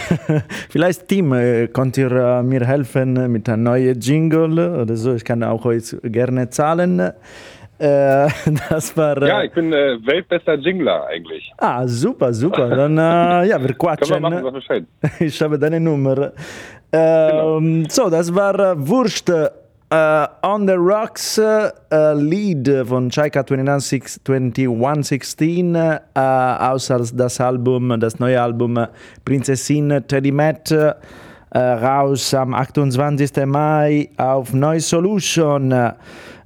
vielleicht 0.69 1.09
Tim, 1.09 1.33
äh, 1.33 1.67
könnt 1.67 1.97
ihr 1.97 2.11
äh, 2.11 2.41
mir 2.41 2.65
helfen 2.65 3.29
mit 3.29 3.49
einem 3.49 3.63
neuen 3.63 3.99
Jingle 3.99 4.81
oder 4.81 4.95
so? 4.95 5.15
Ich 5.15 5.25
kann 5.25 5.43
auch 5.43 5.65
euch 5.65 5.95
gerne 6.03 6.49
zahlen. 6.49 7.11
Äh, 7.79 8.27
das 8.69 8.95
war. 8.95 9.21
äh, 9.21 9.27
Ja, 9.27 9.43
ich 9.43 9.51
bin 9.51 9.73
äh, 9.73 9.97
weltbester 10.05 10.55
Jingler 10.55 11.05
eigentlich. 11.07 11.51
Ah, 11.57 11.87
super, 11.87 12.33
super. 12.33 12.69
Dann, 12.69 12.97
äh, 12.97 13.01
ja, 13.01 13.43
wir 13.45 13.49
Können 13.49 13.67
wir 13.67 13.75
quatschen. 13.75 14.21
machen, 14.21 14.41
sag 14.43 14.53
Bescheid. 14.53 14.85
ich 15.19 15.41
habe 15.41 15.57
deine 15.59 15.79
Nummer. 15.79 16.31
Ähm, 16.91 17.85
So, 17.89 18.09
das 18.09 18.33
war 18.33 18.75
Wurst 18.87 19.29
on 19.31 20.67
the 20.67 20.73
Rocks 20.73 21.39
Lied 22.15 22.67
von 22.87 23.09
Chaika 23.11 23.41
21, 23.41 24.23
2116 24.23 25.75
äh, 25.75 25.99
aus 26.15 26.91
das 27.15 27.39
Album, 27.39 27.99
das 27.99 28.19
neue 28.19 28.41
Album 28.41 28.87
Prinzessin 29.25 30.03
Teddy 30.07 30.31
Matt. 30.31 30.73
Raus 31.55 32.33
am 32.33 32.55
28. 32.55 33.45
Mai 33.45 34.09
auf 34.17 34.53
Noise 34.53 34.87
Solution. 34.87 35.71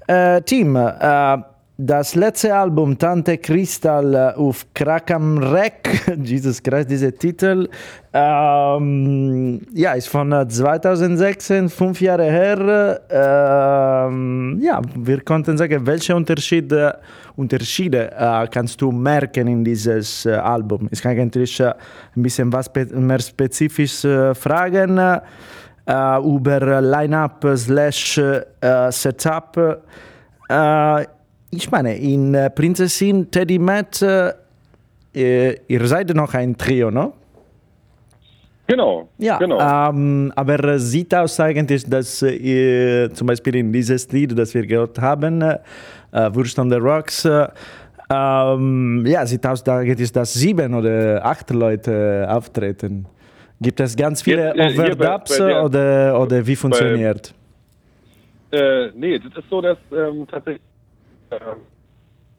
Äh, 0.08 0.42
Team, 0.44 0.76
äh, 0.78 1.38
das 1.80 2.16
letzte 2.16 2.56
Album 2.56 2.98
Tante 2.98 3.38
Crystal 3.38 4.16
äh, 4.16 4.40
auf 4.40 4.66
Krakam 4.74 5.38
Rec, 5.38 5.90
Jesus 6.24 6.64
Christ, 6.64 6.90
dieser 6.90 7.14
Titel, 7.14 7.68
ähm, 8.14 9.62
ja, 9.74 9.92
ist 9.94 10.08
von 10.08 10.32
äh, 10.32 10.48
2016, 10.48 11.68
fünf 11.68 12.00
Jahre 12.00 12.24
her. 12.24 13.02
Ähm, 13.10 14.60
ja, 14.62 14.82
wir 14.96 15.20
konnten 15.22 15.58
sagen, 15.58 15.86
welche 15.86 16.16
Unterschiede, 16.16 17.00
Unterschiede 17.36 18.12
äh, 18.18 18.48
kannst 18.50 18.82
du 18.82 18.94
merken 18.94 19.48
in 19.48 19.64
dieses 19.66 20.26
äh, 20.26 20.32
Album? 20.32 20.88
Ich 20.90 21.02
kann 21.02 21.12
eigentlich 21.12 21.60
äh, 21.60 21.74
ein 22.16 22.24
bisschen 22.24 22.52
was 22.54 22.68
spe 22.68 22.86
mehr 22.86 23.20
spezifisch 23.20 24.06
äh, 24.06 24.34
fragen 24.34 25.00
äh, 25.88 26.20
über 26.22 26.82
Line-Up 26.82 27.46
slash 27.56 28.18
äh, 28.18 28.92
Setup. 28.92 29.82
Äh, 30.50 31.06
ich 31.52 31.72
meine, 31.72 31.98
in 31.98 32.34
äh, 32.34 32.50
Prinzessin 32.50 33.32
Teddy 33.32 33.58
Matt, 33.58 34.02
äh, 34.02 34.34
äh, 35.16 35.58
ihr 35.68 35.88
seid 35.88 36.14
noch 36.14 36.34
ein 36.34 36.56
Trio, 36.58 36.92
ne? 36.92 37.12
Genau. 38.68 39.08
Ja, 39.18 39.38
genau. 39.38 39.60
ähm, 39.90 40.32
aber 40.36 40.62
äh, 40.66 40.80
sieht 40.80 41.16
aus 41.16 41.40
eigentlich, 41.40 41.90
dass 41.90 42.22
äh, 42.22 42.32
ihr, 42.32 43.14
zum 43.14 43.28
Beispiel 43.28 43.56
in 43.56 43.72
dieses 43.72 44.12
Lied, 44.12 44.38
das 44.38 44.54
wir 44.54 44.68
gehört 44.68 45.00
haben, 45.00 45.42
äh, 45.42 45.58
Wurst 46.34 46.60
on 46.60 46.70
the 46.70 46.76
Rocks, 46.76 47.24
äh, 47.24 47.48
ähm, 48.10 49.06
ja, 49.06 49.26
sieht 49.26 49.46
aus, 49.46 49.64
es, 49.66 50.12
dass 50.12 50.34
sieben 50.34 50.74
oder 50.74 51.26
acht 51.26 51.50
Leute 51.50 52.28
auftreten. 52.30 53.06
Gibt 53.60 53.80
es 53.80 53.96
ganz 53.96 54.22
viele 54.22 54.54
Jetzt, 54.56 54.78
äh, 54.78 54.78
bei- 54.78 54.94
Overdubs 54.94 55.38
bei 55.38 55.46
der- 55.48 55.64
oder, 55.66 56.22
oder 56.22 56.46
wie 56.48 56.56
funktioniert? 56.56 57.34
Äh, 58.52 58.90
nee, 58.96 59.20
das 59.20 59.36
ist 59.44 59.50
so, 59.50 59.62
dass 59.62 59.78
ähm, 59.92 60.28
tatsächlich 60.30 60.62
äh, 61.32 61.38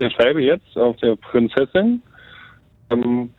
der 0.01 0.11
Scheibe 0.11 0.43
jetzt 0.43 0.77
auf 0.77 0.97
der 0.99 1.17
Prinzessin, 1.17 2.03
ähm, 2.91 3.31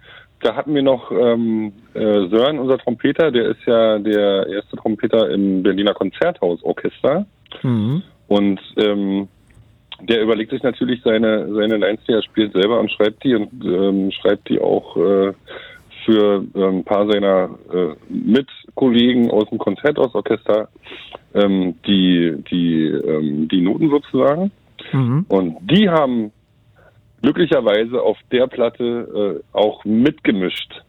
da 0.42 0.56
hatten 0.56 0.74
wir 0.76 0.84
noch 0.84 1.12
ähm, 1.12 1.74
äh, 1.94 2.28
Sören, 2.30 2.60
unser 2.60 2.78
Trompeter, 2.78 3.32
der 3.32 3.46
ist 3.50 3.66
ja 3.66 4.00
der 4.00 4.48
erste 4.48 4.78
Trompeter 4.78 5.30
im 5.32 5.64
Berliner 5.64 5.94
Konzerthausorchester. 5.94 7.26
Mhm. 7.64 8.04
Und 8.28 8.60
ähm, 8.78 9.28
der 10.02 10.22
überlegt 10.22 10.52
sich 10.52 10.64
natürlich 10.64 11.02
seine, 11.04 11.54
seine 11.54 11.78
Lines, 11.78 12.00
die 12.08 12.14
er 12.14 12.22
spielt, 12.22 12.54
selber 12.54 12.80
und 12.80 12.92
schreibt 12.92 13.24
die 13.24 13.36
und 13.36 13.50
ähm, 13.66 14.12
schreibt 14.12 14.48
die 14.48 14.60
auch 14.62 14.96
äh, 14.96 15.34
für 16.06 16.44
ein 16.56 16.84
paar 16.84 17.12
seiner 17.12 17.50
äh, 17.72 17.96
Mitkollegen 18.10 19.32
aus 19.32 19.50
dem 19.50 19.58
Konzerthausorchester 19.58 20.70
ähm, 21.34 21.76
die, 21.86 22.44
die, 22.50 22.86
ähm, 22.86 23.48
die 23.48 23.62
Noten 23.62 23.90
sozusagen. 23.90 24.52
Mhm. 24.92 25.26
Und 25.28 25.58
die 25.62 25.90
haben 25.90 26.32
glücklicherweise 27.22 28.02
auf 28.02 28.18
der 28.32 28.48
Platte 28.48 29.42
äh, 29.42 29.58
auch 29.58 29.84
mitgemischt 29.86 30.84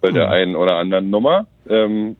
bei 0.00 0.10
der 0.10 0.30
einen 0.30 0.56
oder 0.56 0.76
anderen 0.76 1.10
Nummer. 1.10 1.46
Ähm, 1.68 2.16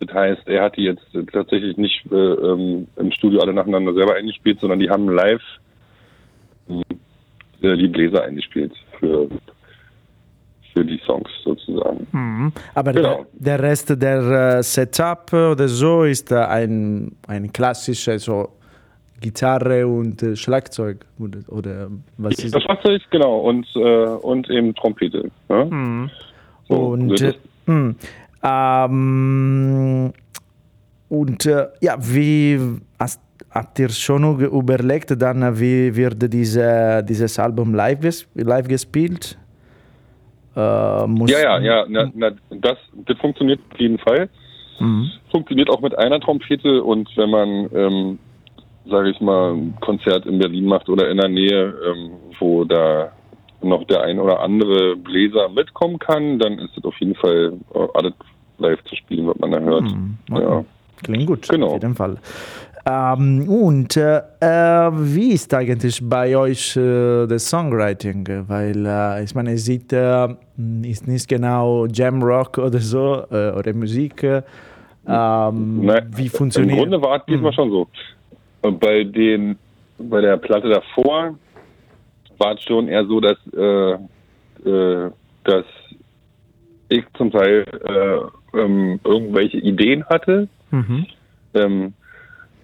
das 0.00 0.14
heißt, 0.14 0.48
er 0.48 0.64
hat 0.64 0.76
die 0.76 0.82
jetzt 0.82 1.06
tatsächlich 1.32 1.76
nicht 1.76 2.04
äh, 2.10 2.16
ähm, 2.16 2.88
im 2.96 3.12
Studio 3.12 3.40
alle 3.40 3.52
nacheinander 3.52 3.94
selber 3.94 4.14
eingespielt, 4.14 4.58
sondern 4.60 4.80
die 4.80 4.90
haben 4.90 5.08
live 5.08 5.42
äh, 6.68 7.76
die 7.76 7.88
Bläser 7.88 8.24
eingespielt 8.24 8.72
für, 8.98 9.28
für 10.72 10.84
die 10.84 11.00
Songs 11.06 11.28
sozusagen. 11.44 12.06
Mhm. 12.12 12.52
Aber 12.74 12.92
Genau. 12.92 13.26
der, 13.34 13.58
der 13.58 13.68
Rest 13.68 14.02
der 14.02 14.58
äh, 14.58 14.62
Setup 14.62 15.32
oder 15.32 15.68
so 15.68 16.04
ist 16.04 16.30
äh, 16.32 16.36
ein, 16.36 17.12
ein 17.28 17.52
klassischer 17.52 18.18
so 18.18 18.48
Gitarre 19.20 19.86
und 19.86 20.22
äh, 20.22 20.34
Schlagzeug 20.34 21.04
oder, 21.48 21.88
was 22.16 22.38
ist 22.42 22.54
Das 22.54 22.62
Schlagzeug, 22.62 23.00
genau, 23.10 23.38
und, 23.40 23.66
äh, 23.76 23.80
und 24.06 24.50
eben 24.50 24.74
Trompete. 24.74 25.30
Ne? 25.48 26.10
So, 26.68 26.74
Und, 26.74 27.08
das 27.10 27.20
äh, 27.22 27.28
ist- 27.28 27.38
mh, 27.66 27.94
ähm, 28.44 30.12
und 31.08 31.46
äh, 31.46 31.66
ja, 31.80 31.96
wie 32.00 32.58
hast, 32.98 33.20
habt 33.50 33.78
ihr 33.78 33.90
schon 33.90 34.40
überlegt, 34.40 35.10
dann, 35.20 35.58
wie 35.60 35.94
wird 35.94 36.32
diese, 36.32 37.04
dieses 37.06 37.38
Album 37.38 37.74
live, 37.74 38.26
live 38.34 38.66
gespielt? 38.68 39.38
Äh, 40.56 41.06
muss, 41.06 41.30
Ja, 41.30 41.38
ja, 41.40 41.58
ja, 41.60 41.84
na, 41.88 42.10
na, 42.14 42.30
das, 42.50 42.78
das 43.06 43.18
funktioniert 43.18 43.60
auf 43.72 43.80
jeden 43.80 43.98
Fall. 43.98 44.28
Mhm. 44.80 45.10
Funktioniert 45.30 45.70
auch 45.70 45.80
mit 45.80 45.96
einer 45.98 46.20
Trompete 46.20 46.82
und 46.82 47.08
wenn 47.16 47.30
man, 47.30 47.48
ähm, 47.74 48.18
sage 48.86 49.10
ich 49.10 49.20
mal, 49.20 49.54
ein 49.54 49.74
Konzert 49.80 50.26
in 50.26 50.38
Berlin 50.38 50.66
macht 50.66 50.88
oder 50.88 51.08
in 51.10 51.16
der 51.18 51.28
Nähe, 51.28 51.74
ähm, 51.86 52.10
wo 52.38 52.64
da 52.64 53.12
noch 53.62 53.84
der 53.86 54.02
ein 54.02 54.18
oder 54.18 54.40
andere 54.40 54.96
Bläser 54.96 55.48
mitkommen 55.48 55.98
kann, 55.98 56.38
dann 56.38 56.58
ist 56.58 56.76
es 56.76 56.84
auf 56.84 56.96
jeden 56.98 57.14
Fall 57.14 57.52
äh, 57.74 57.86
alles 57.94 58.12
live 58.58 58.82
zu 58.84 58.96
spielen, 58.96 59.28
was 59.28 59.38
man 59.38 59.52
da 59.52 59.60
hört. 59.60 59.82
Mhm. 59.84 60.18
Ja. 60.30 60.64
Klingt 61.04 61.26
gut, 61.26 61.48
Genau. 61.48 61.68
auf 61.68 61.82
jeden 61.82 61.94
Fall. 61.96 62.16
Ähm, 62.84 63.48
und 63.48 63.96
äh, 63.96 64.18
äh, 64.40 64.90
wie 64.92 65.32
ist 65.32 65.54
eigentlich 65.54 66.00
bei 66.02 66.36
euch 66.36 66.76
äh, 66.76 67.26
das 67.28 67.48
Songwriting? 67.48 68.44
Weil 68.48 68.84
äh, 68.84 69.22
ich 69.22 69.34
meine, 69.34 69.52
es 69.52 69.64
sieht, 69.66 69.92
äh, 69.92 70.28
ist 70.82 71.06
nicht 71.06 71.28
genau 71.28 71.86
Jamrock 71.86 72.58
oder 72.58 72.80
so 72.80 73.24
äh, 73.30 73.52
oder 73.52 73.72
Musik. 73.72 74.24
Äh, 74.24 74.42
ähm, 75.06 75.84
Nein, 75.84 76.08
wie 76.16 76.28
funktioniert 76.28 76.72
Im 76.72 76.78
Grunde 76.78 77.02
war 77.02 77.18
es 77.18 77.26
diesmal 77.26 77.52
schon 77.52 77.70
so. 77.70 77.86
Bei 78.62 79.04
den, 79.04 79.56
bei 79.98 80.20
der 80.20 80.36
Platte 80.36 80.68
davor 80.68 81.36
war 82.38 82.54
es 82.54 82.62
schon 82.62 82.88
eher 82.88 83.04
so, 83.06 83.20
dass, 83.20 83.38
äh, 83.56 83.92
äh, 84.68 85.10
dass 85.44 85.64
ich 86.88 87.04
zum 87.16 87.30
Teil 87.30 87.64
äh, 87.84 88.58
ähm, 88.58 89.00
irgendwelche 89.04 89.58
Ideen 89.58 90.04
hatte. 90.06 90.48
Mhm. 90.70 91.06
Ähm, 91.54 91.94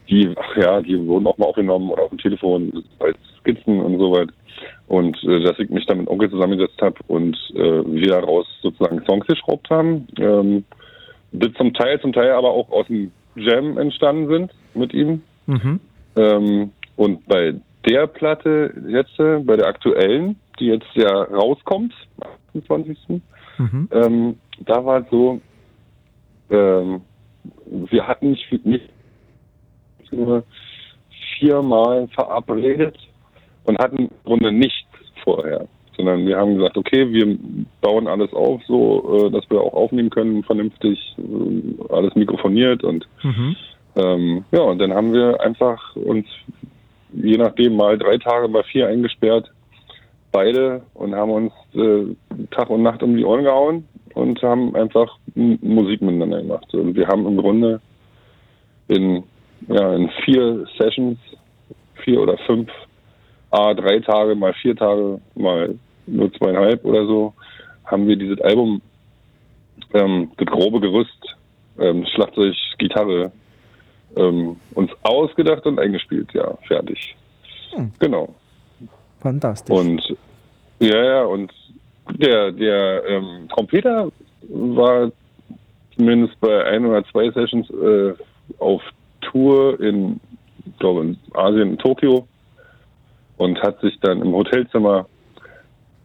die, 0.08 0.34
ach 0.36 0.56
ja, 0.56 0.80
die 0.80 1.06
wurden 1.06 1.26
auch 1.26 1.38
mal 1.38 1.46
aufgenommen 1.46 1.90
oder 1.90 2.04
auf 2.04 2.10
dem 2.10 2.18
Telefon 2.18 2.84
als 2.98 3.16
Skizzen 3.40 3.80
und 3.80 3.98
so 3.98 4.12
weiter. 4.12 4.32
Und 4.88 5.22
äh, 5.24 5.40
dass 5.42 5.58
ich 5.58 5.68
mich 5.70 5.86
dann 5.86 5.98
mit 5.98 6.08
Onkel 6.08 6.30
zusammengesetzt 6.30 6.80
habe 6.80 6.96
und 7.08 7.36
äh, 7.54 7.84
wir 7.84 8.08
daraus 8.08 8.46
sozusagen 8.62 9.04
Songs 9.06 9.26
geschraubt 9.26 9.68
haben. 9.70 10.08
Ähm, 10.18 10.64
das 11.32 11.52
zum 11.54 11.74
Teil, 11.74 12.00
zum 12.00 12.12
Teil 12.12 12.30
aber 12.32 12.50
auch 12.50 12.70
aus 12.70 12.86
dem 12.86 13.12
Jam 13.36 13.76
entstanden 13.76 14.28
sind 14.28 14.52
mit 14.74 14.94
ihm. 14.94 15.22
Mhm. 15.46 15.80
Ähm, 16.16 16.72
und 16.96 17.26
bei 17.26 17.54
der 17.88 18.06
Platte 18.06 18.72
jetzt, 18.88 19.18
äh, 19.20 19.38
bei 19.38 19.56
der 19.56 19.66
aktuellen, 19.66 20.36
die 20.58 20.66
jetzt 20.66 20.88
ja 20.94 21.22
rauskommt, 21.22 21.92
am 22.20 22.30
28. 22.48 22.98
Mhm. 23.58 23.88
Ähm, 23.92 24.36
da 24.60 24.84
war 24.84 25.00
es 25.02 25.10
so, 25.10 25.40
ähm, 26.50 27.02
wir 27.66 28.06
hatten 28.06 28.30
nicht, 28.30 28.66
nicht 28.66 28.90
nur 30.12 30.44
viermal 31.38 32.08
verabredet 32.08 32.96
und 33.64 33.78
hatten 33.78 33.98
im 33.98 34.10
Grunde 34.24 34.52
nichts 34.52 34.88
vorher, 35.24 35.66
sondern 35.96 36.26
wir 36.26 36.36
haben 36.36 36.56
gesagt, 36.56 36.76
okay, 36.76 37.10
wir 37.12 37.38
bauen 37.80 38.06
alles 38.06 38.32
auf, 38.32 38.62
so 38.66 39.26
äh, 39.26 39.30
dass 39.30 39.48
wir 39.50 39.60
auch 39.60 39.74
aufnehmen 39.74 40.10
können, 40.10 40.42
vernünftig, 40.42 40.98
äh, 41.18 41.92
alles 41.92 42.14
mikrofoniert 42.14 42.84
und 42.84 43.06
Mhm. 43.22 43.56
ähm, 43.96 44.44
ja, 44.52 44.60
und 44.60 44.78
dann 44.78 44.94
haben 44.94 45.12
wir 45.12 45.40
einfach 45.40 45.96
uns 45.96 46.26
je 47.12 47.36
nachdem 47.36 47.76
mal 47.76 47.98
drei 47.98 48.18
Tage, 48.18 48.48
mal 48.48 48.64
vier 48.64 48.88
eingesperrt, 48.88 49.50
beide 50.32 50.82
und 50.94 51.14
haben 51.14 51.30
uns 51.30 51.52
äh, 51.74 52.14
Tag 52.50 52.70
und 52.70 52.82
Nacht 52.82 53.02
um 53.02 53.16
die 53.16 53.24
Ohren 53.24 53.44
gehauen 53.44 53.88
und 54.14 54.42
haben 54.42 54.74
einfach 54.74 55.16
Musik 55.34 56.02
miteinander 56.02 56.42
gemacht. 56.42 56.72
Und 56.74 56.94
wir 56.96 57.06
haben 57.06 57.26
im 57.26 57.36
Grunde 57.38 57.80
in, 58.88 59.22
ja, 59.66 59.94
in 59.94 60.08
vier 60.24 60.66
Sessions, 60.78 61.18
vier 62.04 62.20
oder 62.20 62.38
fünf, 62.38 62.70
a 63.50 63.74
drei 63.74 64.00
Tage, 64.00 64.34
mal 64.34 64.54
vier 64.54 64.76
Tage, 64.76 65.20
mal 65.34 65.74
nur 66.06 66.32
zweieinhalb 66.34 66.84
oder 66.84 67.06
so, 67.06 67.34
haben 67.84 68.06
wir 68.06 68.16
dieses 68.16 68.40
Album, 68.40 68.80
ähm, 69.94 70.30
das 70.36 70.46
grobe 70.46 70.80
Gerüst, 70.80 71.36
ähm, 71.78 72.04
Schlagzeug, 72.14 72.54
Gitarre, 72.78 73.32
ähm, 74.16 74.56
uns 74.74 74.90
ausgedacht 75.02 75.66
und 75.66 75.78
eingespielt, 75.78 76.32
ja, 76.32 76.56
fertig. 76.66 77.16
Genau. 77.98 78.34
Fantastisch. 79.20 79.76
Und 79.76 80.16
ja, 80.80 81.04
ja, 81.04 81.22
und 81.24 81.52
der, 82.12 82.52
der 82.52 83.04
ähm, 83.06 83.48
Trompeter 83.48 84.10
war 84.48 85.10
zumindest 85.96 86.38
bei 86.40 86.64
ein 86.64 86.86
oder 86.86 87.04
zwei 87.06 87.30
Sessions 87.30 87.68
äh, 87.70 88.14
auf 88.58 88.82
Tour 89.30 89.80
in, 89.80 90.20
ich 90.66 90.78
glaube 90.78 91.02
in 91.02 91.18
Asien, 91.34 91.70
in 91.70 91.78
Tokio 91.78 92.26
und 93.36 93.60
hat 93.62 93.80
sich 93.80 93.98
dann 94.00 94.20
im 94.22 94.32
Hotelzimmer 94.32 95.06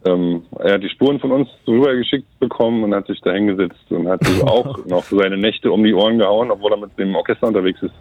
ähm, 0.06 0.42
er 0.58 0.74
hat 0.74 0.82
die 0.82 0.90
Spuren 0.90 1.18
von 1.18 1.32
uns 1.32 1.48
rübergeschickt 1.66 2.38
bekommen 2.38 2.84
und 2.84 2.94
hat 2.94 3.06
sich 3.06 3.20
da 3.22 3.32
hingesetzt 3.32 3.90
und 3.90 4.08
hat 4.08 4.22
sich 4.24 4.42
auch 4.42 4.84
noch 4.86 5.04
seine 5.04 5.38
Nächte 5.38 5.72
um 5.72 5.82
die 5.82 5.94
Ohren 5.94 6.18
gehauen, 6.18 6.50
obwohl 6.50 6.72
er 6.72 6.78
mit 6.78 6.98
dem 6.98 7.14
Orchester 7.14 7.46
unterwegs 7.48 7.82
ist. 7.82 7.94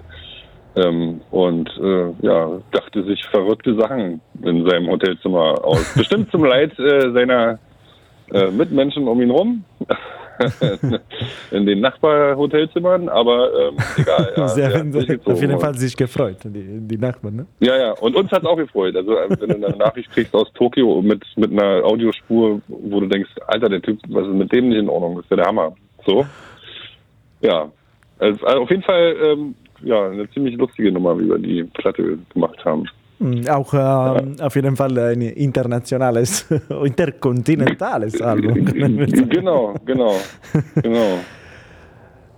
Ähm, 0.75 1.21
und 1.31 1.69
äh, 1.81 2.09
ja, 2.25 2.59
dachte 2.71 3.03
sich 3.03 3.23
verrückte 3.25 3.75
Sachen 3.75 4.21
in 4.41 4.67
seinem 4.67 4.89
Hotelzimmer 4.89 5.63
aus. 5.63 5.93
Bestimmt 5.95 6.31
zum 6.31 6.43
Leid 6.43 6.77
äh, 6.79 7.11
seiner 7.11 7.59
äh, 8.31 8.51
Mitmenschen 8.51 9.07
um 9.07 9.21
ihn 9.21 9.29
rum. 9.29 9.63
in 11.51 11.65
den 11.65 11.81
Nachbarhotelzimmern, 11.81 13.09
aber 13.09 13.49
ähm, 13.53 13.77
egal. 13.97 14.33
Ja, 14.57 14.73
hat 14.73 14.91
sich 14.93 15.27
auf 15.27 15.41
jeden. 15.41 15.59
Fall 15.59 15.75
sich 15.75 15.95
gefreut, 15.95 16.37
die, 16.43 16.79
die 16.79 16.97
Nachbarn. 16.97 17.35
Ne? 17.35 17.45
Ja, 17.59 17.77
ja, 17.77 17.91
und 17.93 18.15
uns 18.15 18.31
hat's 18.31 18.45
auch 18.45 18.57
gefreut. 18.57 18.95
Also 18.95 19.17
äh, 19.17 19.29
wenn 19.29 19.61
du 19.61 19.67
eine 19.67 19.77
Nachricht 19.77 20.11
kriegst 20.11 20.33
aus 20.33 20.51
Tokio 20.53 21.01
mit, 21.01 21.23
mit 21.35 21.51
einer 21.51 21.83
Audiospur, 21.85 22.61
wo 22.67 22.99
du 22.99 23.07
denkst, 23.07 23.31
Alter, 23.47 23.69
der 23.69 23.81
Typ, 23.81 23.99
was 24.09 24.27
ist 24.27 24.33
mit 24.33 24.51
dem 24.51 24.69
nicht 24.69 24.79
in 24.79 24.89
Ordnung? 24.89 25.15
Das 25.15 25.25
ist 25.25 25.31
ja 25.31 25.37
der 25.37 25.45
Hammer. 25.45 25.75
So. 26.05 26.25
Ja. 27.41 27.71
Also, 28.19 28.45
also 28.45 28.61
auf 28.61 28.69
jeden 28.69 28.83
Fall 28.83 29.15
ähm, 29.23 29.55
ja, 29.83 30.09
eine 30.09 30.29
ziemlich 30.31 30.55
lustige 30.57 30.91
Nummer, 30.91 31.19
wie 31.19 31.27
wir 31.27 31.37
die 31.37 31.63
Platte 31.63 32.17
gemacht 32.33 32.63
haben. 32.65 32.85
Mm, 33.19 33.47
Auch 33.49 33.73
ähm, 33.73 34.35
auf 34.41 34.55
jeden 34.55 34.75
Fall 34.75 34.97
ein 34.97 35.21
internationales, 35.21 36.45
interkontinentales 36.83 38.21
Album. 38.21 38.65
genau, 39.29 39.73
genau, 39.85 40.15
genau. 40.81 41.19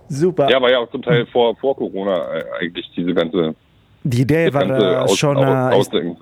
Super. 0.08 0.48
Ja, 0.50 0.60
war 0.62 0.70
ja 0.70 0.78
auch 0.78 0.90
zum 0.90 1.02
Teil 1.02 1.26
vor, 1.26 1.56
vor 1.56 1.74
Corona 1.76 2.16
äh, 2.34 2.44
eigentlich 2.60 2.88
diese 2.96 3.12
ganze, 3.12 3.54
Die 4.04 4.22
Idee 4.22 4.52
war 4.54 4.62
äh, 4.70 4.96
Aus, 4.98 5.16
schon, 5.18 5.36
aus, 5.36 5.44
äh, 5.44 5.76
Ausdenken. 5.76 6.16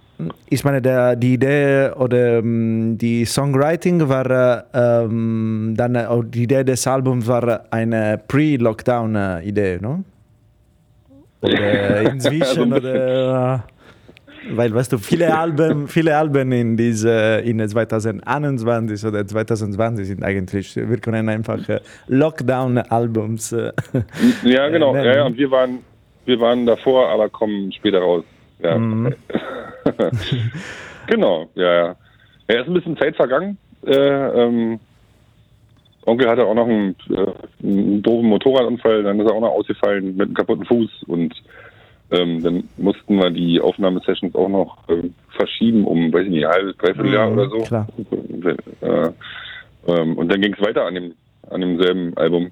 ich 0.48 0.64
meine, 0.64 0.80
der, 0.80 1.16
die 1.16 1.34
Idee 1.34 1.90
oder 1.96 2.38
ähm, 2.38 2.96
die 2.96 3.26
Songwriting 3.26 4.08
war 4.08 4.30
äh, 4.30 4.62
ähm, 5.04 5.74
dann 5.76 5.94
äh, 5.96 6.06
die 6.24 6.44
Idee 6.44 6.64
des 6.64 6.86
Albums 6.86 7.26
war 7.26 7.64
eine 7.70 8.18
Pre-Lockdown-Idee, 8.26 9.78
no? 9.82 10.02
Oder 11.42 12.10
inzwischen 12.10 12.54
So 12.54 12.62
ein 12.62 12.70
bisschen. 12.70 12.90
oder 12.90 13.64
äh, 13.68 13.73
weil 14.50 14.74
weißt 14.74 14.92
du 14.92 14.98
viele 14.98 15.36
Alben 15.36 15.88
viele 15.88 16.16
Alben 16.16 16.52
in 16.52 16.76
diese 16.76 17.42
in 17.44 17.66
2021 17.66 19.04
oder 19.06 19.26
2020 19.26 20.06
sind 20.06 20.22
eigentlich 20.22 20.76
wir 20.76 20.98
können 20.98 21.28
einfach 21.28 21.68
äh, 21.68 21.80
Lockdown 22.08 22.78
Albums 22.78 23.52
äh, 23.52 23.72
Ja, 24.44 24.68
genau. 24.68 24.94
Ja, 24.94 25.16
ja, 25.16 25.26
und 25.26 25.36
wir 25.36 25.50
waren, 25.50 25.78
wir 26.24 26.40
waren 26.40 26.66
davor, 26.66 27.08
aber 27.08 27.28
kommen 27.28 27.72
später 27.72 27.98
raus. 27.98 28.24
Ja. 28.60 28.78
Mhm. 28.78 29.14
genau, 31.06 31.48
ja, 31.54 31.74
ja. 31.74 31.96
Ja, 32.48 32.60
ist 32.60 32.68
ein 32.68 32.74
bisschen 32.74 32.96
Zeit 32.96 33.16
vergangen. 33.16 33.56
Äh, 33.86 33.94
ähm, 33.94 34.78
Onkel 36.06 36.28
hatte 36.28 36.44
auch 36.44 36.54
noch 36.54 36.66
einen, 36.66 36.94
äh, 37.10 37.26
einen 37.62 38.02
doofen 38.02 38.28
Motorradunfall, 38.28 39.02
dann 39.02 39.20
ist 39.20 39.28
er 39.28 39.34
auch 39.34 39.40
noch 39.40 39.52
ausgefallen 39.52 40.16
mit 40.16 40.26
einem 40.26 40.34
kaputten 40.34 40.66
Fuß 40.66 41.04
und 41.06 41.34
ähm, 42.10 42.42
dann 42.42 42.68
mussten 42.76 43.16
wir 43.16 43.30
die 43.30 43.60
Aufnahmesessions 43.60 44.34
auch 44.34 44.48
noch 44.48 44.76
ähm, 44.88 45.14
verschieben 45.36 45.84
um, 45.84 46.12
weiß 46.12 46.24
ich 46.24 46.30
nicht, 46.30 46.46
ein 46.46 46.52
halbes, 46.52 46.76
dreiviertel 46.76 47.12
Jahr 47.12 47.30
Mhm, 47.30 47.38
oder 47.38 47.48
so. 47.50 47.58
klar. 47.62 47.86
Äh, 48.80 49.10
ähm, 49.86 50.16
und 50.18 50.28
dann 50.32 50.40
ging 50.40 50.54
es 50.54 50.60
weiter 50.64 50.84
an 50.86 50.94
dem, 50.94 51.14
an 51.50 51.60
demselben 51.60 52.16
Album. 52.16 52.50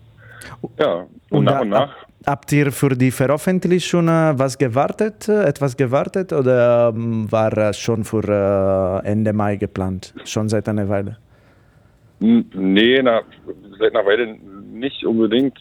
Ja, 0.79 0.95
und, 0.95 1.39
Und 1.39 1.45
nach 1.45 1.61
und 1.61 1.69
nach. 1.69 1.81
Ab, 1.83 2.07
habt 2.27 2.53
ihr 2.53 2.73
für 2.73 2.91
die 2.91 3.11
Veröffentlichung 3.11 4.09
äh, 4.09 4.33
was 4.37 4.59
gewartet, 4.59 5.29
äh, 5.29 5.45
etwas 5.45 5.77
gewartet 5.77 6.33
oder 6.33 6.93
ähm, 6.95 7.31
war 7.31 7.57
äh, 7.57 7.73
schon 7.73 8.05
für 8.05 9.03
äh, 9.05 9.07
Ende 9.09 9.33
Mai 9.33 9.57
geplant? 9.57 10.15
Schon 10.25 10.49
seit 10.49 10.69
einer 10.69 10.89
Weile? 10.89 11.19
Nee, 12.21 13.01
na, 13.03 13.23
seit 13.79 13.95
einer 13.95 14.07
Weile 14.07 14.37
nicht 14.73 15.05
unbedingt. 15.05 15.59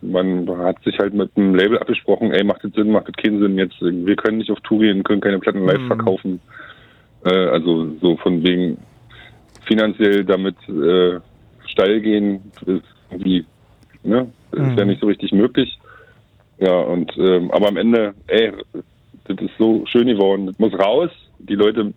Man 0.00 0.48
hat 0.58 0.82
sich 0.84 0.98
halt 0.98 1.14
mit 1.14 1.36
dem 1.36 1.54
Label 1.54 1.78
abgesprochen, 1.78 2.30
ey, 2.32 2.44
macht 2.44 2.64
das 2.64 2.72
Sinn, 2.72 2.90
macht 2.90 3.08
das 3.08 3.16
keinen 3.16 3.40
Sinn 3.40 3.58
jetzt. 3.58 3.80
Wir 3.80 4.16
können 4.16 4.38
nicht 4.38 4.50
auf 4.50 4.60
Tour 4.60 4.80
gehen, 4.80 5.02
können 5.02 5.20
keine 5.20 5.38
Platten 5.38 5.66
live 5.66 5.82
Mhm. 5.82 5.86
verkaufen. 5.86 6.40
Äh, 7.24 7.30
also 7.30 7.90
so 8.00 8.16
von 8.16 8.42
wegen 8.42 8.78
finanziell 9.66 10.24
damit 10.24 10.56
äh, 10.68 11.20
steil 11.66 12.00
gehen, 12.00 12.52
ist 12.66 12.84
irgendwie, 13.10 13.44
ne, 14.02 14.30
ist 14.52 14.76
ja 14.76 14.84
Mhm. 14.84 14.90
nicht 14.90 15.00
so 15.00 15.06
richtig 15.06 15.32
möglich. 15.32 15.78
Ja, 16.58 16.78
und 16.80 17.12
ähm, 17.18 17.50
aber 17.50 17.68
am 17.68 17.76
Ende, 17.76 18.14
ey, 18.28 18.52
das 19.26 19.38
ist 19.38 19.56
so 19.58 19.84
schön 19.86 20.06
geworden, 20.06 20.46
das 20.46 20.58
muss 20.58 20.78
raus. 20.78 21.10
Die 21.38 21.56
Leute 21.56 21.92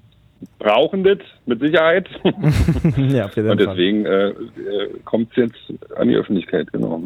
brauchen 0.60 1.04
das 1.04 1.20
mit 1.46 1.60
Sicherheit. 1.60 2.08
ja, 2.98 3.26
auf 3.26 3.36
jeden 3.36 3.50
Und 3.52 3.60
deswegen 3.60 4.06
äh, 4.06 4.30
äh, 4.30 4.36
kommt 5.06 5.30
es 5.32 5.38
jetzt 5.38 5.96
an 5.96 6.08
die 6.08 6.16
Öffentlichkeit, 6.16 6.72
genau. 6.72 7.02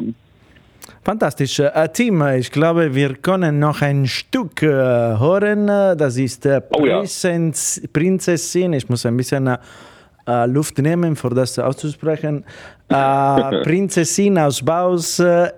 Fantastisch. 1.04 1.58
Äh, 1.60 1.88
Tim, 1.92 2.22
ich 2.36 2.50
glaube, 2.50 2.94
wir 2.94 3.14
können 3.14 3.58
noch 3.58 3.82
ein 3.82 4.06
Stück 4.06 4.62
äh, 4.62 4.66
hören. 4.66 5.66
Das 5.66 6.16
ist 6.16 6.46
äh, 6.46 6.60
Oh 6.70 6.86
ja. 6.86 6.98
Prinzess, 6.98 7.82
Prinzessin. 7.92 8.72
Ich 8.72 8.88
muss 8.88 9.04
ein 9.06 9.16
bisschen 9.16 9.56
äh, 10.26 10.46
Luft 10.46 10.78
nehmen, 10.78 11.16
für 11.16 11.30
das 11.30 11.58
auszusprechen. 11.58 12.44
Äh, 12.88 12.94
Prinzessin 13.64 14.38
aus 14.38 14.62
Baus, 14.64 15.18
äh, 15.18 15.50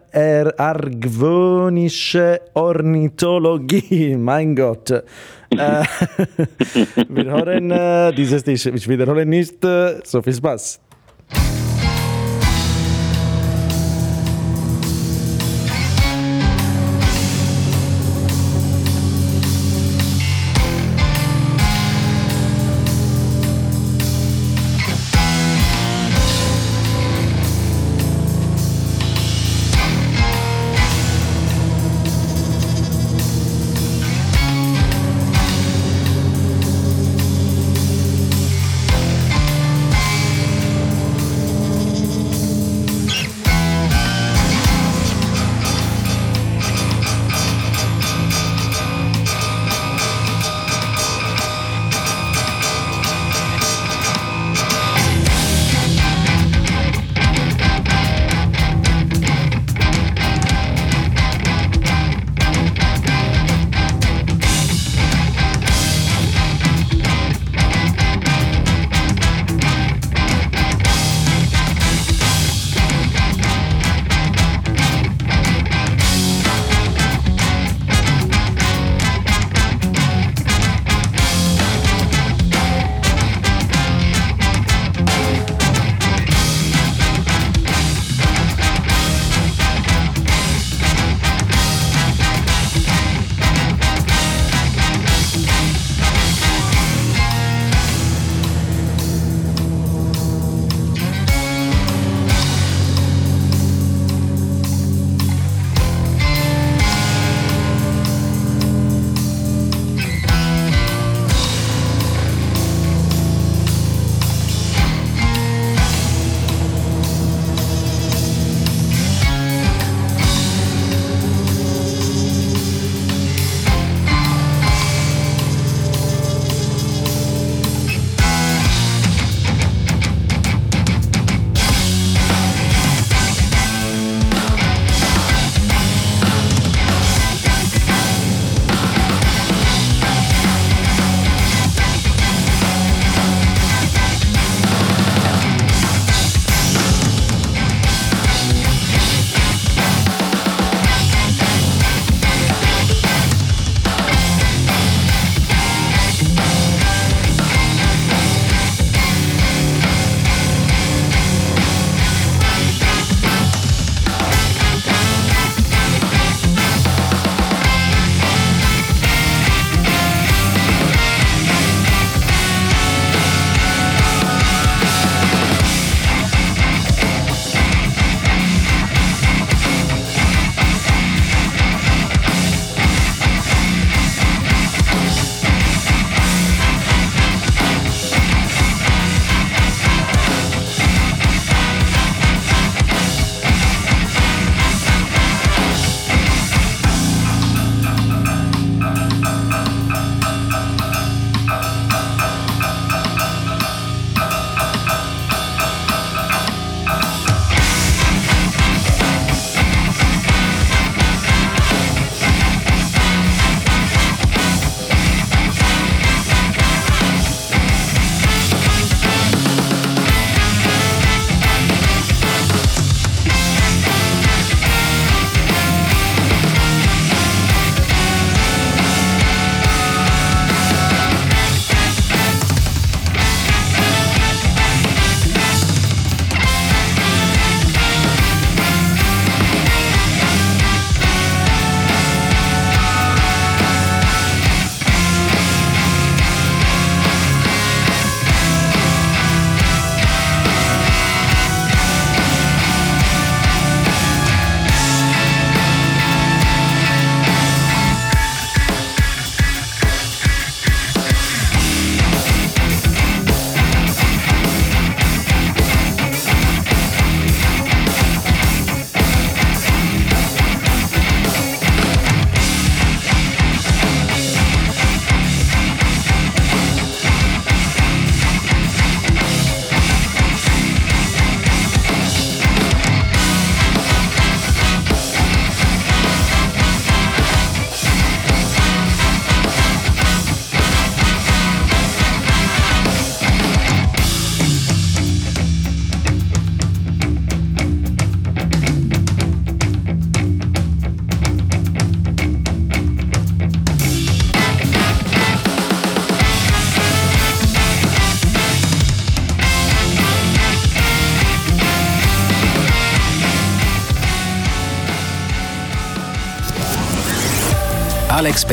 argwöhnische 0.56 2.40
Ornithologie. 2.54 4.16
Mein 4.18 4.56
Gott. 4.56 5.04
Äh, 5.58 5.84
wir 7.08 7.24
hören 7.24 7.70
äh, 7.70 8.12
dieses, 8.12 8.46
ich 8.46 8.88
wiederhole 8.88 9.26
nicht, 9.26 9.64
äh, 9.64 10.00
so 10.04 10.22
viel 10.22 10.34
Spaß. 10.34 10.80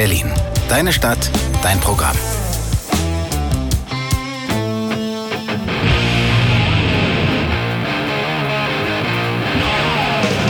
Berlin. 0.01 0.31
Deine 0.67 0.91
Stadt, 0.91 1.29
dein 1.61 1.79
Programm. 1.79 2.15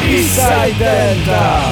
Eastside 0.10 0.74
Delta. 0.80 1.64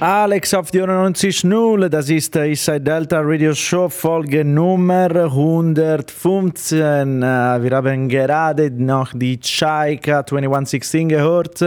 Alex 0.00 0.52
auf 0.54 0.72
die 0.72 0.82
90.0, 0.82 1.88
das 1.88 2.10
ist 2.10 2.34
Eastside 2.34 2.80
Delta 2.80 3.20
Radio 3.22 3.54
Show, 3.54 3.88
Folge 3.88 4.44
Nummer 4.44 5.14
115. 5.14 7.22
Äh, 7.22 7.62
Wir 7.62 7.70
haben 7.70 8.08
gerade 8.08 8.72
noch 8.72 9.12
die 9.14 9.38
Chaika 9.38 10.26
2116 10.26 11.10
gehört. 11.10 11.62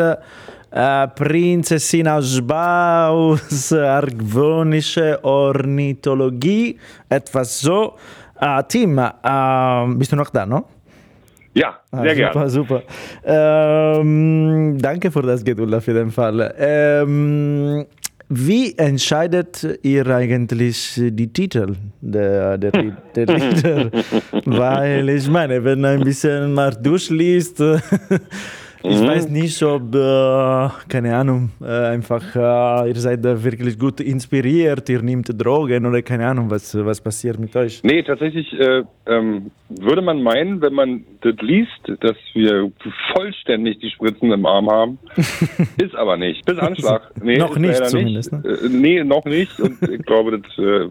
Äh, 0.70 1.08
Prinzessin 1.10 2.08
aus 2.08 2.42
Baus, 2.42 3.72
argwonische 3.74 5.18
Ornithologie, 5.24 6.78
etwas 7.10 7.60
so. 7.62 7.94
Äh, 8.40 8.64
Tim, 8.68 8.98
äh, 8.98 9.86
bist 9.96 10.12
du 10.12 10.16
noch 10.18 10.30
da, 10.30 10.46
no? 10.46 10.66
Ja, 11.54 11.80
Ah, 11.92 12.02
sehr 12.04 12.16
super, 12.16 12.32
gerne. 12.34 12.50
super. 12.50 12.84
Ähm, 13.26 14.78
danke 14.80 15.10
für 15.10 15.22
das 15.24 15.44
Geduld 15.44 15.74
auf 15.74 15.88
jeden 15.88 16.12
Fall. 16.12 16.54
Ähm, 16.60 17.86
wie 18.30 18.78
entscheidet 18.78 19.80
ihr 19.82 20.06
eigentlich 20.08 20.94
die 21.02 21.32
Titel 21.34 21.76
der, 22.02 22.58
der, 22.60 22.72
der 23.16 23.26
Lieder? 23.38 23.90
Weil 24.46 25.10
ich 25.10 25.28
meine, 25.30 25.64
wenn 25.64 25.84
ein 25.86 26.02
bisschen 26.02 26.54
mal 26.54 26.72
durchliest, 26.76 27.64
ich 28.90 29.02
weiß 29.02 29.30
nicht, 29.30 29.62
ob, 29.64 29.94
äh, 29.96 30.70
keine 30.90 31.16
Ahnung, 31.16 31.52
äh, 31.62 31.66
einfach 31.66 32.24
äh, 32.36 32.90
ihr 32.90 32.96
seid 32.96 33.24
da 33.24 33.44
wirklich 33.44 33.78
gut 33.78 34.00
inspiriert, 34.00 34.88
ihr 34.90 35.02
nehmt 35.02 35.30
Drogen 35.40 35.86
oder 35.86 36.02
keine 36.02 36.28
Ahnung, 36.28 36.50
was, 36.50 36.76
was 36.76 37.02
passiert 37.02 37.40
mit 37.40 37.56
euch. 37.56 37.82
Nee, 37.84 38.04
tatsächlich 38.04 38.52
äh, 38.54 38.84
ähm, 39.06 39.52
würde 39.70 40.02
man 40.02 40.22
meinen, 40.22 40.62
wenn 40.62 40.74
man 40.74 41.04
das 41.22 41.36
liest, 41.42 41.82
dass 42.00 42.16
wir 42.34 42.72
vollständig 43.14 43.80
die 43.80 43.90
Spritzen 43.90 44.32
im 44.32 44.46
Arm 44.46 44.70
haben. 44.70 45.00
ist 45.78 45.96
aber 45.96 46.18
nicht. 46.18 46.46
Bis 46.46 46.58
Anschlag. 46.58 47.12
Nee, 47.22 47.38
Noch 47.38 47.58
nicht 47.58 47.86
zumindest, 47.88 48.32
ne? 48.32 48.44
Äh, 48.46 48.70
nee, 48.70 49.04
noch 49.04 49.26
nicht. 49.26 49.60
Und 49.60 49.82
ich 49.82 50.04
glaube, 50.04 50.40
das, 50.40 50.58
äh, 50.58 50.90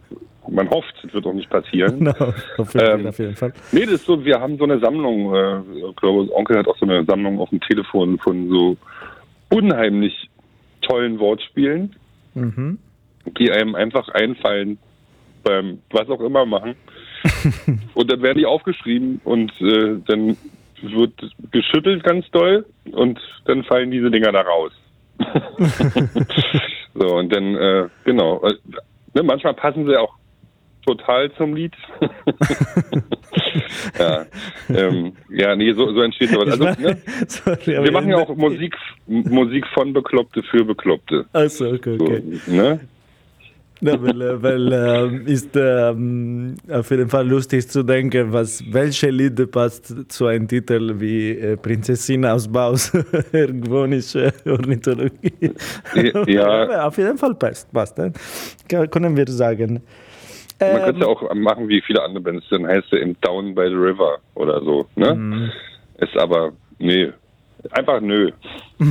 man 0.50 0.68
hofft, 0.70 0.94
das 1.02 1.12
wird 1.12 1.26
auch 1.26 1.32
nicht 1.32 1.50
passieren. 1.50 2.04
No, 2.04 2.12
auf, 2.58 2.74
jeden, 2.74 3.00
Ähm, 3.00 3.06
auf 3.06 3.18
jeden 3.18 3.36
Fall. 3.36 3.52
Nee, 3.72 3.84
das 3.84 3.94
ist 3.94 4.06
so, 4.06 4.24
wir 4.24 4.40
haben 4.40 4.58
so 4.58 4.64
eine 4.64 4.78
Sammlung, 4.78 5.34
äh, 5.34 5.60
ich 5.88 5.96
glaube, 5.96 6.32
Onkel 6.34 6.58
hat 6.58 6.68
auch 6.68 6.76
so 6.78 6.86
eine 6.86 7.04
Sammlung 7.04 7.38
auf 7.40 7.50
dem 7.50 7.60
Telefon 7.60 8.18
von 8.18 8.48
so 8.48 8.76
unheimlich 9.50 10.28
tollen 10.82 11.18
Wortspielen, 11.18 11.94
Mhm. 12.34 12.78
die 13.38 13.50
einem 13.50 13.74
einfach 13.74 14.08
einfallen 14.10 14.78
beim 15.42 15.78
was 15.90 16.08
auch 16.10 16.20
immer 16.20 16.44
machen. 16.44 16.74
und 17.94 18.12
dann 18.12 18.22
werden 18.22 18.38
die 18.38 18.46
aufgeschrieben 18.46 19.20
und 19.24 19.50
äh, 19.60 19.96
dann 20.06 20.36
wird 20.82 21.14
geschüttelt 21.50 22.04
ganz 22.04 22.30
doll 22.30 22.66
und 22.92 23.18
dann 23.46 23.64
fallen 23.64 23.90
diese 23.90 24.10
Dinger 24.10 24.32
da 24.32 24.42
raus. 24.42 24.72
so, 26.94 27.16
und 27.16 27.34
dann, 27.34 27.54
äh, 27.56 27.88
genau. 28.04 28.42
Äh, 28.44 28.54
ne, 29.14 29.22
manchmal 29.22 29.54
passen 29.54 29.86
sie 29.86 29.96
auch 29.98 30.14
total 30.86 31.32
zum 31.32 31.54
Lied. 31.54 31.74
ja, 33.98 34.26
ähm, 34.68 35.12
ja, 35.30 35.56
nee, 35.56 35.72
so, 35.72 35.92
so 35.92 36.00
entsteht 36.02 36.30
sowas. 36.30 36.48
Also, 36.52 36.64
ne, 36.80 36.96
Sorry, 37.28 37.84
wir 37.84 37.92
machen 37.92 38.08
ja 38.08 38.18
auch 38.18 38.34
Musik, 38.36 38.74
Musik 39.06 39.66
von 39.74 39.92
Bekloppte 39.92 40.42
für 40.44 40.64
Bekloppte. 40.64 41.26
Also, 41.32 41.70
okay, 41.72 41.98
So, 41.98 42.04
okay. 42.04 42.22
ne? 42.46 42.80
Ja, 43.80 44.02
weil 44.02 44.22
äh, 44.22 44.42
weil 44.42 44.72
ähm, 44.72 45.26
ist 45.26 45.50
ähm, 45.54 46.54
auf 46.70 46.90
jeden 46.90 47.10
Fall 47.10 47.28
lustig 47.28 47.68
zu 47.68 47.82
denken, 47.82 48.32
was, 48.32 48.62
welche 48.72 49.10
Lied 49.10 49.50
passt 49.50 50.10
zu 50.10 50.26
einem 50.26 50.48
Titel 50.48 50.98
wie 50.98 51.32
äh, 51.32 51.56
Prinzessin 51.58 52.24
aus 52.24 52.48
Baus, 52.48 52.92
ergonische 53.32 54.32
Ornithologie. 54.46 55.52
Ja. 56.26 56.86
auf 56.86 56.96
jeden 56.96 57.18
Fall 57.18 57.34
passt, 57.34 57.70
passt 57.70 57.98
ne? 57.98 58.12
Können 58.66 59.14
wir 59.14 59.28
sagen. 59.28 59.82
Man 60.58 60.70
Ähm, 60.70 60.82
könnte 60.84 61.00
ja 61.02 61.06
auch 61.06 61.34
machen 61.34 61.68
wie 61.68 61.82
viele 61.82 62.02
andere 62.02 62.22
Bands, 62.22 62.46
dann 62.50 62.66
heißt 62.66 62.92
er 62.92 63.00
im 63.00 63.20
Down 63.20 63.54
by 63.54 63.68
the 63.68 63.74
River 63.74 64.18
oder 64.34 64.60
so, 64.62 64.86
ne? 64.96 65.14
Mhm. 65.14 65.50
Ist 65.98 66.16
aber, 66.16 66.52
nee, 66.78 67.12
einfach 67.70 68.00
nö. 68.00 68.30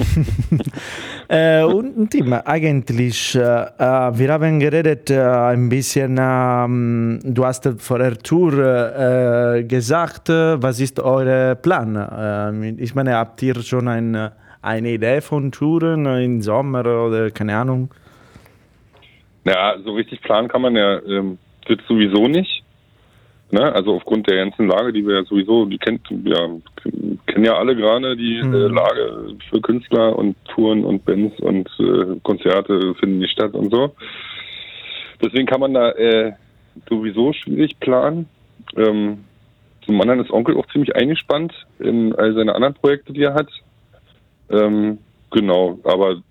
Äh, 1.28 1.63
und 1.63 2.11
Tim, 2.11 2.34
eigentlich, 2.34 3.34
äh, 3.34 3.39
äh, 3.39 3.80
wir 3.80 4.32
haben 4.32 4.59
geredet 4.59 5.09
äh, 5.09 5.24
ein 5.24 5.70
bisschen, 5.70 6.20
ähm, 6.22 7.20
du 7.24 7.43
hast 7.43 7.68
vor 7.82 7.97
der 7.97 8.16
Tour 8.20 8.53
äh, 8.53 9.63
gesagt, 9.63 10.30
äh, 10.30 10.61
was 10.61 10.80
ist 10.80 10.99
euer 10.99 11.55
Plan? 11.55 11.97
Ähm, 12.16 12.78
ich 12.78 12.93
meine, 12.93 13.16
habt 13.16 13.41
ihr 13.41 13.55
schon 13.63 13.88
ein, 13.88 14.30
eine 14.61 14.89
Idee 14.91 15.20
von 15.22 15.51
Touren 15.51 16.05
im 16.05 16.43
Sommer 16.43 16.82
oder 16.82 17.32
keine 17.32 17.57
Ahnung? 17.57 17.89
Ja, 19.45 19.76
so 19.84 19.93
richtig 19.93 20.22
planen 20.22 20.47
kann 20.47 20.61
man 20.61 20.76
ja 20.76 20.99
ähm, 21.07 21.39
das 21.66 21.78
sowieso 21.88 22.28
nicht. 22.28 22.63
Ne? 23.51 23.74
Also 23.74 23.95
aufgrund 23.95 24.28
der 24.30 24.38
ganzen 24.38 24.68
Lage, 24.68 24.91
die 24.91 25.05
wir 25.05 25.18
ja 25.18 25.24
sowieso, 25.24 25.66
die 25.66 25.78
kennt, 25.78 26.01
ja, 26.24 26.49
kennen 27.28 27.45
ja 27.45 27.55
alle 27.57 27.76
gerade 27.76 28.16
die 28.16 28.41
Mhm. 28.43 28.53
äh, 28.53 28.68
Lage 28.68 29.36
für 29.49 29.61
Künstler 29.61 30.18
und 30.18 30.36
Touren 30.45 30.84
und 30.84 31.05
Bands 31.05 31.39
und 31.41 31.70
äh, 31.80 32.20
Konzerte 32.24 32.95
finden 32.95 33.20
nicht 33.20 33.32
statt 33.32 33.53
und 33.53 33.72
so. 33.72 33.93
Deswegen 35.22 35.45
kann 35.45 35.61
man 35.61 35.74
da 35.74 35.91
äh, 35.91 36.34
sowieso 36.89 37.34
schwierig 37.34 37.80
planen. 37.80 38.28
Ähm, 38.76 39.24
zum 39.86 40.01
anderen 40.01 40.22
ist 40.22 40.32
Onkel 40.32 40.57
auch 40.57 40.66
ziemlich 40.72 40.95
eingespannt 40.95 41.53
in 41.80 42.16
all 42.16 42.34
seine 42.34 42.55
anderen 42.55 42.74
Projekte, 42.74 43.13
die 43.13 43.24
er 43.24 43.36
hat. 43.36 43.49
Ähm, 44.49 44.97
genau, 45.32 45.80
aber 45.84 46.22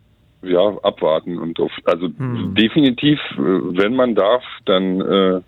ja, 0.46 0.78
abwarten 0.82 1.38
und 1.38 1.58
auf, 1.60 1.72
also 1.84 2.08
Hm. 2.08 2.54
definitiv, 2.54 3.18
äh, 3.32 3.38
wenn 3.38 3.94
man 3.96 4.14
darf, 4.14 4.42
dann 4.64 5.00
äh, 5.00 5.40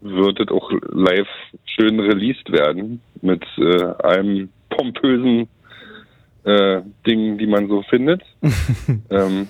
wird 0.00 0.40
es 0.40 0.48
auch 0.48 0.70
live 0.90 1.28
schön 1.64 2.00
released 2.00 2.50
werden 2.50 3.00
mit 3.20 3.44
äh, 3.58 3.84
einem 4.04 4.48
pompösen 4.70 5.48
äh, 6.44 6.80
Dingen, 7.06 7.38
die 7.38 7.46
man 7.46 7.68
so 7.68 7.82
findet. 7.82 8.22
ähm, 9.10 9.48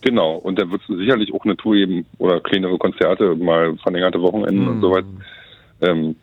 genau, 0.00 0.36
und 0.36 0.58
da 0.58 0.68
wird 0.70 0.82
es 0.88 0.96
sicherlich 0.96 1.32
auch 1.32 1.44
eine 1.44 1.56
Tour 1.56 1.74
geben 1.74 2.04
oder 2.18 2.40
kleinere 2.40 2.78
Konzerte, 2.78 3.36
mal 3.36 3.76
verlängerte 3.78 4.20
Wochenenden 4.20 4.66
und 4.66 4.80
sowas. 4.80 5.04
Ähm, 5.80 6.16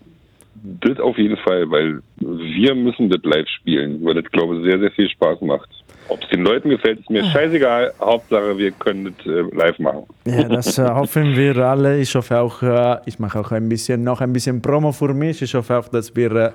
das 0.64 1.00
auf 1.00 1.18
jeden 1.18 1.38
Fall, 1.38 1.70
weil 1.70 2.02
wir 2.18 2.76
müssen 2.76 3.10
das 3.10 3.24
live 3.24 3.48
spielen, 3.48 4.04
weil 4.04 4.16
das, 4.16 4.32
glaube 4.32 4.58
ich, 4.58 4.64
sehr, 4.64 4.80
sehr 4.80 4.92
viel 4.92 5.10
Spaß 5.10 5.42
macht. 5.42 5.70
Ob 6.08 6.22
es 6.22 6.30
den 6.30 6.42
Leuten 6.44 6.70
gefällt, 6.70 7.00
ist 7.00 7.10
mir 7.10 7.24
scheißegal. 7.26 7.92
Hauptsache, 8.00 8.58
wir 8.58 8.72
können 8.72 9.16
das 9.18 9.26
äh, 9.26 9.42
live 9.56 9.80
machen. 9.80 10.04
Ja, 10.26 10.44
das 10.48 10.78
äh, 10.78 10.84
hoffen 10.90 11.36
wir 11.36 11.58
alle. 11.58 11.98
Ich 11.98 12.14
hoffe 12.16 12.40
auch, 12.40 12.62
äh, 12.62 12.98
ich 13.06 13.18
mache 13.20 13.40
auch 13.40 13.52
ein 13.52 13.68
bisschen, 13.68 14.04
noch 14.04 14.22
ein 14.22 14.32
bisschen 14.32 14.62
Promo 14.62 14.92
für 14.92 15.14
mich. 15.14 15.42
Ich 15.42 15.54
hoffe 15.56 15.78
auch, 15.80 15.88
dass 15.88 16.16
wir 16.16 16.32
äh, 16.32 16.52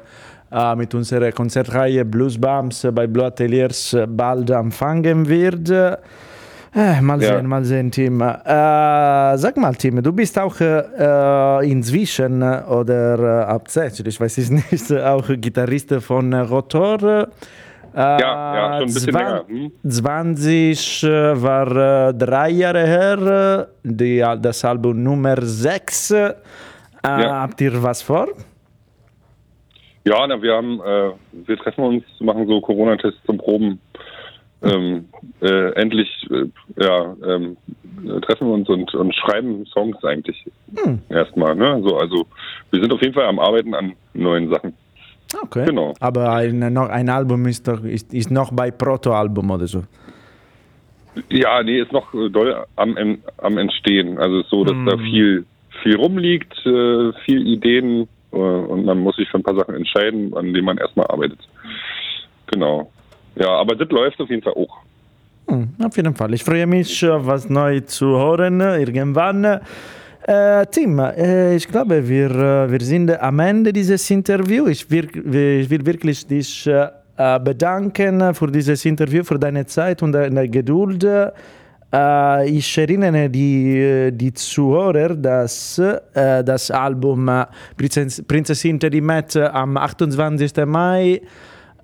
äh, 0.52 0.76
mit 0.76 0.94
unserer 0.94 1.32
Konzertreihe 1.32 2.04
Blues 2.04 2.38
Bums 2.40 2.84
äh, 2.84 2.92
bei 2.92 3.06
Blue 3.08 3.24
Ateliers 3.26 3.96
bald 4.08 4.50
anfangen 4.52 5.28
werden. 5.28 5.96
Äh, 6.72 7.00
mal 7.00 7.20
Ja. 7.20 7.34
sehen, 7.36 7.46
mal 7.46 7.64
sehen, 7.64 7.90
Tim. 7.90 8.20
Äh, 8.20 8.26
sag 9.36 9.56
mal, 9.56 9.74
Tim, 9.74 10.00
du 10.00 10.12
bist 10.12 10.38
auch 10.38 10.54
inzwischen 11.62 12.42
oder 12.42 13.18
äh, 13.48 13.52
hauptsächlich, 13.52 14.06
ich 14.06 14.20
weiß 14.20 14.38
es 14.38 14.50
nicht, 14.70 14.92
auch 14.92 15.26
Gitarrist 15.28 15.92
von 15.94 16.32
äh, 16.32 16.38
Rotor. 16.40 17.26
Äh, 17.94 17.98
Ja, 17.98 18.18
ja, 18.20 18.72
schon 18.78 18.88
ein 18.88 18.94
bisschen 18.94 19.12
zwan- 19.12 19.46
länger. 19.48 19.70
Hm? 19.82 19.90
20 19.90 21.02
äh, 21.04 21.42
war 21.42 22.08
äh, 22.08 22.14
drei 22.14 22.50
Jahre 22.50 22.86
her, 22.86 23.68
äh, 23.68 23.88
die, 23.88 24.24
das 24.40 24.64
Album 24.64 25.02
Nummer 25.02 25.36
6. 25.40 26.10
Äh, 26.12 26.34
Habt 27.02 27.60
ihr 27.60 27.82
was 27.82 28.02
vor? 28.02 28.28
Ja, 30.04 30.26
na, 30.26 30.40
wir 30.40 30.54
haben, 30.54 30.80
äh, 30.80 31.10
wir 31.46 31.56
treffen 31.58 31.84
uns, 31.84 32.04
machen 32.20 32.46
so 32.46 32.60
Corona-Tests 32.60 33.20
zum 33.26 33.38
Proben. 33.38 33.80
Ähm, 34.62 35.08
äh, 35.40 35.72
endlich, 35.72 36.08
äh, 36.30 36.44
ja, 36.82 37.16
ähm, 37.26 37.56
äh, 38.06 38.20
treffen 38.20 38.46
wir 38.48 38.54
uns 38.54 38.68
und, 38.68 38.94
und 38.94 39.14
schreiben 39.14 39.64
Songs 39.66 40.02
eigentlich 40.04 40.44
erstmal. 41.08 41.54
Ne? 41.54 41.80
So, 41.82 41.96
also 41.96 42.26
wir 42.70 42.80
sind 42.80 42.92
auf 42.92 43.00
jeden 43.00 43.14
Fall 43.14 43.24
am 43.26 43.38
Arbeiten 43.38 43.74
an 43.74 43.94
neuen 44.12 44.50
Sachen. 44.50 44.74
Okay. 45.42 45.66
Genau. 45.66 45.94
Aber 46.00 46.32
ein, 46.32 46.58
noch, 46.72 46.88
ein 46.88 47.08
Album 47.08 47.46
ist, 47.46 47.66
doch, 47.68 47.84
ist, 47.84 48.12
ist 48.12 48.30
noch 48.30 48.52
bei 48.52 48.70
Proto-Album 48.70 49.50
oder 49.50 49.66
so. 49.66 49.84
Ja, 51.28 51.62
nee, 51.62 51.80
ist 51.80 51.92
noch 51.92 52.12
doll 52.12 52.64
am, 52.76 53.18
am 53.38 53.58
Entstehen. 53.58 54.18
Also 54.18 54.38
es 54.38 54.44
ist 54.44 54.50
so, 54.50 54.64
dass 54.64 54.76
da 54.86 54.96
viel, 54.96 55.44
viel 55.82 55.96
rumliegt, 55.96 56.54
äh, 56.66 57.12
viel 57.24 57.46
Ideen 57.46 58.08
äh, 58.32 58.36
und 58.36 58.84
man 58.84 58.98
muss 58.98 59.16
sich 59.16 59.28
für 59.28 59.38
ein 59.38 59.42
paar 59.42 59.56
Sachen 59.56 59.74
entscheiden, 59.74 60.34
an 60.36 60.52
denen 60.52 60.64
man 60.64 60.78
erstmal 60.78 61.06
arbeitet. 61.06 61.40
Genau. 62.46 62.90
Ja, 63.36 63.48
aber 63.48 63.74
das 63.74 63.88
läuft 63.90 64.20
auf 64.20 64.30
jeden 64.30 64.42
Fall 64.42 64.54
auch. 64.54 64.78
Hm, 65.48 65.68
auf 65.84 65.96
jeden 65.96 66.14
Fall. 66.14 66.32
Ich 66.34 66.44
freue 66.44 66.66
mich, 66.66 67.02
was 67.02 67.48
neu 67.48 67.80
zu 67.80 68.06
hören 68.06 68.60
irgendwann. 68.60 69.60
Äh, 70.22 70.66
Tim, 70.66 70.98
äh, 70.98 71.56
ich 71.56 71.66
glaube, 71.66 72.06
wir, 72.06 72.30
äh, 72.30 72.70
wir 72.70 72.80
sind 72.80 73.10
am 73.20 73.38
Ende 73.38 73.72
dieses 73.72 74.10
Interviews. 74.10 74.68
Ich, 74.68 74.90
ich 74.90 75.70
will 75.70 75.86
wirklich 75.86 76.26
dich 76.26 76.66
äh, 76.66 77.40
bedanken 77.40 78.34
für 78.34 78.48
dieses 78.48 78.84
Interview, 78.84 79.24
für 79.24 79.38
deine 79.38 79.64
Zeit 79.64 80.02
und 80.02 80.12
deine 80.12 80.48
Geduld. 80.48 81.04
Äh, 81.04 82.50
ich 82.50 82.78
erinnere 82.78 83.30
die, 83.30 84.10
die 84.12 84.32
Zuhörer, 84.34 85.16
dass 85.16 85.78
äh, 85.78 86.44
das 86.44 86.70
Album 86.70 87.26
äh, 87.28 87.46
Prinzess, 87.76 88.22
Prinzessin 88.22 88.78
Teddy 88.78 89.00
Matt 89.00 89.36
am 89.36 89.76
28. 89.78 90.52
Mai 90.66 91.14
äh, 91.14 91.20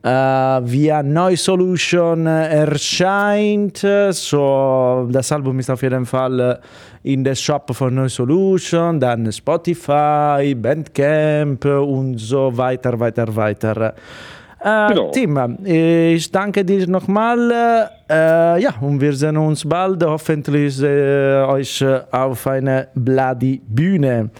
via 0.06 1.02
Neu 1.02 1.36
Solution 1.36 2.26
äh, 2.26 2.48
erscheint. 2.48 3.78
So, 4.10 5.08
das 5.10 5.32
Album 5.32 5.58
ist 5.58 5.70
auf 5.70 5.82
jeden 5.82 6.06
Fall 6.06 6.40
äh, 6.40 7.12
in 7.12 7.24
der 7.24 7.34
Shop 7.34 7.74
von 7.74 7.94
Neu 7.94 8.08
Solution, 8.08 9.00
dann 9.00 9.30
Spotify, 9.32 10.54
Bandcamp 10.54 11.64
und 11.64 12.18
so 12.18 12.56
weiter, 12.56 12.98
weiter, 12.98 13.34
weiter. 13.34 13.94
Äh, 14.60 14.88
Genau. 14.88 15.10
Tim, 15.10 15.36
äh, 15.64 16.14
ich 16.14 16.30
danke 16.30 16.64
dir 16.64 16.88
nochmal. 16.88 17.88
Äh, 18.08 18.62
ja, 18.62 18.74
und 18.80 19.00
wir 19.00 19.12
sehen 19.12 19.36
uns 19.36 19.68
bald, 19.68 20.02
hoffentlich 20.04 20.82
äh, 20.82 21.44
euch 21.44 21.82
äh, 21.82 22.00
auf 22.10 22.46
eine 22.46 22.88
Bloody 22.94 23.60
Bühne. 23.66 24.30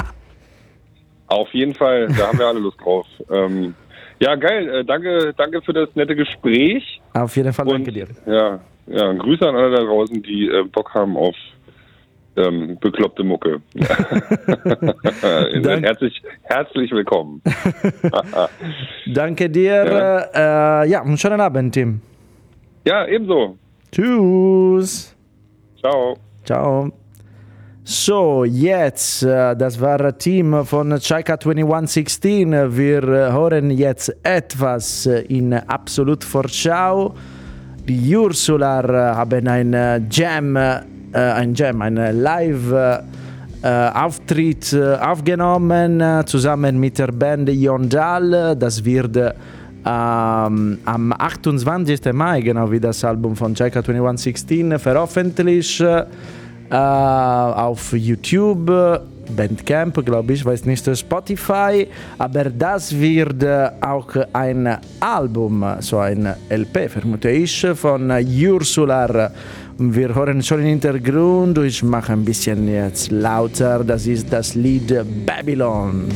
Auf 1.28 1.52
jeden 1.52 1.74
Fall, 1.74 2.08
da 2.08 2.28
haben 2.28 2.38
wir 2.38 2.46
alle 2.46 2.60
Lust 2.60 2.80
drauf. 2.80 3.06
Ähm, 3.30 3.74
ja, 4.20 4.34
geil. 4.34 4.68
Äh, 4.68 4.84
danke, 4.84 5.34
danke 5.36 5.62
für 5.62 5.72
das 5.72 5.88
nette 5.94 6.16
Gespräch. 6.16 7.00
Auf 7.12 7.36
jeden 7.36 7.52
Fall, 7.52 7.66
Und 7.66 7.72
danke 7.74 7.92
dir. 7.92 8.06
ja, 8.26 8.60
ja, 8.86 9.12
Grüße 9.12 9.48
an 9.48 9.56
alle 9.56 9.76
da 9.76 9.82
draußen, 9.82 10.22
die 10.22 10.48
äh, 10.48 10.64
Bock 10.64 10.94
haben 10.94 11.16
auf 11.16 11.34
ähm, 12.36 12.78
bekloppte 12.80 13.24
Mucke. 13.24 13.60
Herzlich, 15.22 16.22
herzlich 16.42 16.90
willkommen. 16.92 17.42
Danke 19.06 19.48
dir. 19.48 20.28
Äh, 20.34 20.88
ja, 20.90 21.02
einen 21.02 21.16
schönen 21.16 21.40
Abend, 21.40 21.74
Tim. 21.74 22.00
Ja, 22.86 23.06
ebenso. 23.06 23.56
Tschüss. 23.90 25.16
Ciao. 25.80 26.16
Ciao. 26.44 27.05
So, 27.88 28.44
jetzt, 28.44 29.22
äh, 29.22 29.54
das 29.54 29.80
war 29.80 30.18
Team 30.18 30.64
von 30.64 30.98
Chaika 30.98 31.38
2116. 31.38 32.76
Wir 32.76 33.04
äh, 33.04 33.30
hören 33.30 33.70
jetzt 33.70 34.12
etwas 34.24 35.06
äh, 35.06 35.20
in 35.28 35.52
Absolut 35.54 36.24
Vorschau. 36.24 37.14
Die 37.88 38.16
Ursular 38.16 38.84
äh, 38.90 39.14
haben 39.14 39.46
ein 39.46 40.08
Jam, 40.10 40.56
ein 40.56 41.54
Jam, 41.54 41.80
ein 41.80 41.94
Live 41.94 42.74
Auftritt 43.62 44.76
aufgenommen 45.00 46.02
zusammen 46.26 46.80
mit 46.80 46.98
der 46.98 47.12
Band 47.12 47.48
Yondal. 47.50 48.56
Das 48.56 48.84
wird 48.84 49.16
äh, 49.16 49.32
ähm, 49.86 50.78
am 50.84 51.12
28. 51.16 52.12
Mai, 52.12 52.40
genau 52.40 52.68
wie 52.68 52.80
das 52.80 53.04
Album 53.04 53.36
von 53.36 53.54
Chaika 53.54 53.84
2116, 53.84 54.76
veröffentlicht. 54.80 55.84
Äh, 56.68 56.74
auf 56.74 57.92
YouTube, 57.92 58.66
Bandcamp, 59.36 60.04
glaube 60.04 60.32
ich, 60.32 60.44
weiß 60.44 60.64
nicht, 60.64 60.84
Spotify, 60.98 61.86
aber 62.18 62.44
das 62.44 62.98
wird 62.98 63.42
äh, 63.42 63.70
auch 63.80 64.08
ein 64.32 64.78
Album, 64.98 65.64
so 65.80 65.98
ein 65.98 66.34
LP, 66.48 66.88
vermute 66.90 67.30
ich, 67.30 67.66
von 67.74 68.10
Ursular. 68.10 69.30
Wir 69.78 70.14
hören 70.14 70.42
schon 70.42 70.60
im 70.60 70.66
Hintergrund, 70.66 71.58
ich 71.58 71.82
mache 71.82 72.12
ein 72.12 72.24
bisschen 72.24 72.66
jetzt 72.66 73.10
lauter, 73.10 73.84
das 73.84 74.06
ist 74.06 74.32
das 74.32 74.54
Lied 74.54 74.92
Babylon. 75.24 76.08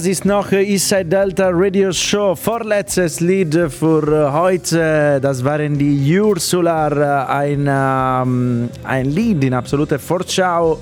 Das 0.00 0.06
ist 0.08 0.24
noch 0.24 0.50
äh, 0.50 0.62
Eastside 0.62 1.04
Delta 1.04 1.50
Radio 1.52 1.92
Show. 1.92 2.34
Vorletztes 2.34 3.20
Lied 3.20 3.54
für 3.68 4.02
äh, 4.02 4.32
heute. 4.32 5.18
Das 5.20 5.44
waren 5.44 5.76
die 5.76 6.18
Ursular. 6.18 6.90
äh, 6.96 7.30
Ein, 7.30 7.68
ähm, 7.68 8.70
ein 8.82 9.04
Lied 9.04 9.44
in 9.44 9.52
absoluter 9.52 9.98
Vorschau. 9.98 10.78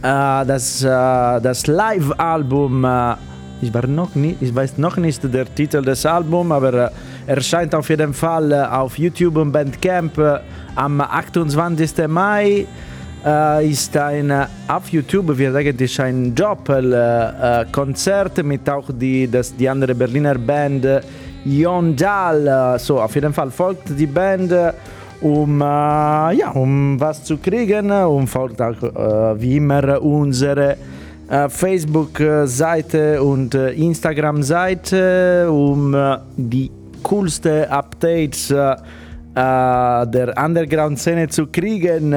Äh, 0.00 0.46
Das, 0.46 0.80
äh, 0.80 0.86
das 0.86 1.66
Live-Album. 1.66 2.86
Ich, 3.60 3.74
war 3.74 3.88
noch 3.88 4.14
nie, 4.14 4.36
ich 4.40 4.54
weiß 4.54 4.78
noch 4.78 4.96
nicht 4.96 5.20
der 5.34 5.52
Titel 5.52 5.82
des 5.82 6.06
Albums, 6.06 6.52
aber 6.52 6.92
erscheint 7.26 7.74
auf 7.74 7.88
jeden 7.88 8.14
Fall 8.14 8.52
auf 8.66 8.96
YouTube 8.96 9.38
und 9.38 9.50
Bandcamp 9.50 10.16
am 10.76 11.00
28. 11.00 12.06
Mai 12.06 12.66
äh, 13.24 13.68
ist 13.68 13.96
ein 13.96 14.30
äh, 14.30 14.46
auf 14.68 14.88
YouTube 14.88 15.36
wird 15.36 15.54
eigentlich 15.54 16.00
ein 16.00 16.34
Doppel-Konzert 16.34 18.38
äh, 18.38 18.42
mit 18.42 18.68
auch 18.68 18.88
die, 18.92 19.28
das, 19.28 19.54
die 19.54 19.68
andere 19.68 19.94
Berliner 19.94 20.36
Band 20.36 20.84
äh, 20.84 21.00
Yondal. 21.44 22.46
Äh, 22.46 22.78
so, 22.78 23.00
auf 23.00 23.14
jeden 23.14 23.32
Fall 23.32 23.50
folgt 23.50 23.98
die 23.98 24.06
Band, 24.06 24.52
äh, 24.52 24.72
um, 25.20 25.60
äh, 25.60 25.64
ja, 25.64 26.50
um 26.54 27.00
was 27.00 27.24
zu 27.24 27.38
kriegen, 27.38 27.90
äh, 27.90 28.04
und 28.04 28.26
folgt 28.26 28.60
auch 28.60 28.82
äh, 28.82 29.40
wie 29.40 29.56
immer 29.56 30.02
unsere 30.02 30.76
äh, 31.28 31.48
Facebook-Seite 31.48 33.22
und 33.22 33.54
äh, 33.54 33.72
Instagram-Seite, 33.72 35.50
um 35.50 35.94
äh, 35.94 36.18
die 36.36 36.70
coolste 37.02 37.70
Updates 37.70 38.50
äh, 38.50 38.76
äh, 39.34 39.34
der 39.34 40.34
Underground-Szene 40.36 41.28
zu 41.28 41.46
kriegen. 41.46 42.14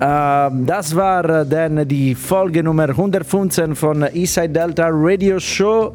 Äh, 0.00 0.24
ähm, 0.46 0.66
das 0.66 0.94
war 0.94 1.24
äh, 1.24 1.46
dann 1.46 1.86
die 1.86 2.14
Folge 2.14 2.62
Nummer 2.62 2.88
115 2.88 3.74
von 3.74 4.04
Eastside 4.12 4.48
Delta 4.48 4.88
Radio 4.90 5.38
Show. 5.38 5.94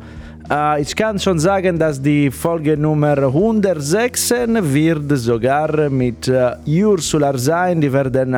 Äh, 0.49 0.81
ich 0.81 0.95
kann 0.95 1.19
schon 1.19 1.39
sagen, 1.39 1.77
dass 1.77 2.01
die 2.01 2.31
Folge 2.31 2.77
Nummer 2.77 3.17
116 3.17 4.73
wird 4.73 5.17
sogar 5.17 5.89
mit 5.89 6.27
äh, 6.27 6.51
Ursula 6.65 7.37
sein. 7.37 7.81
Die 7.81 7.91
werden 7.91 8.35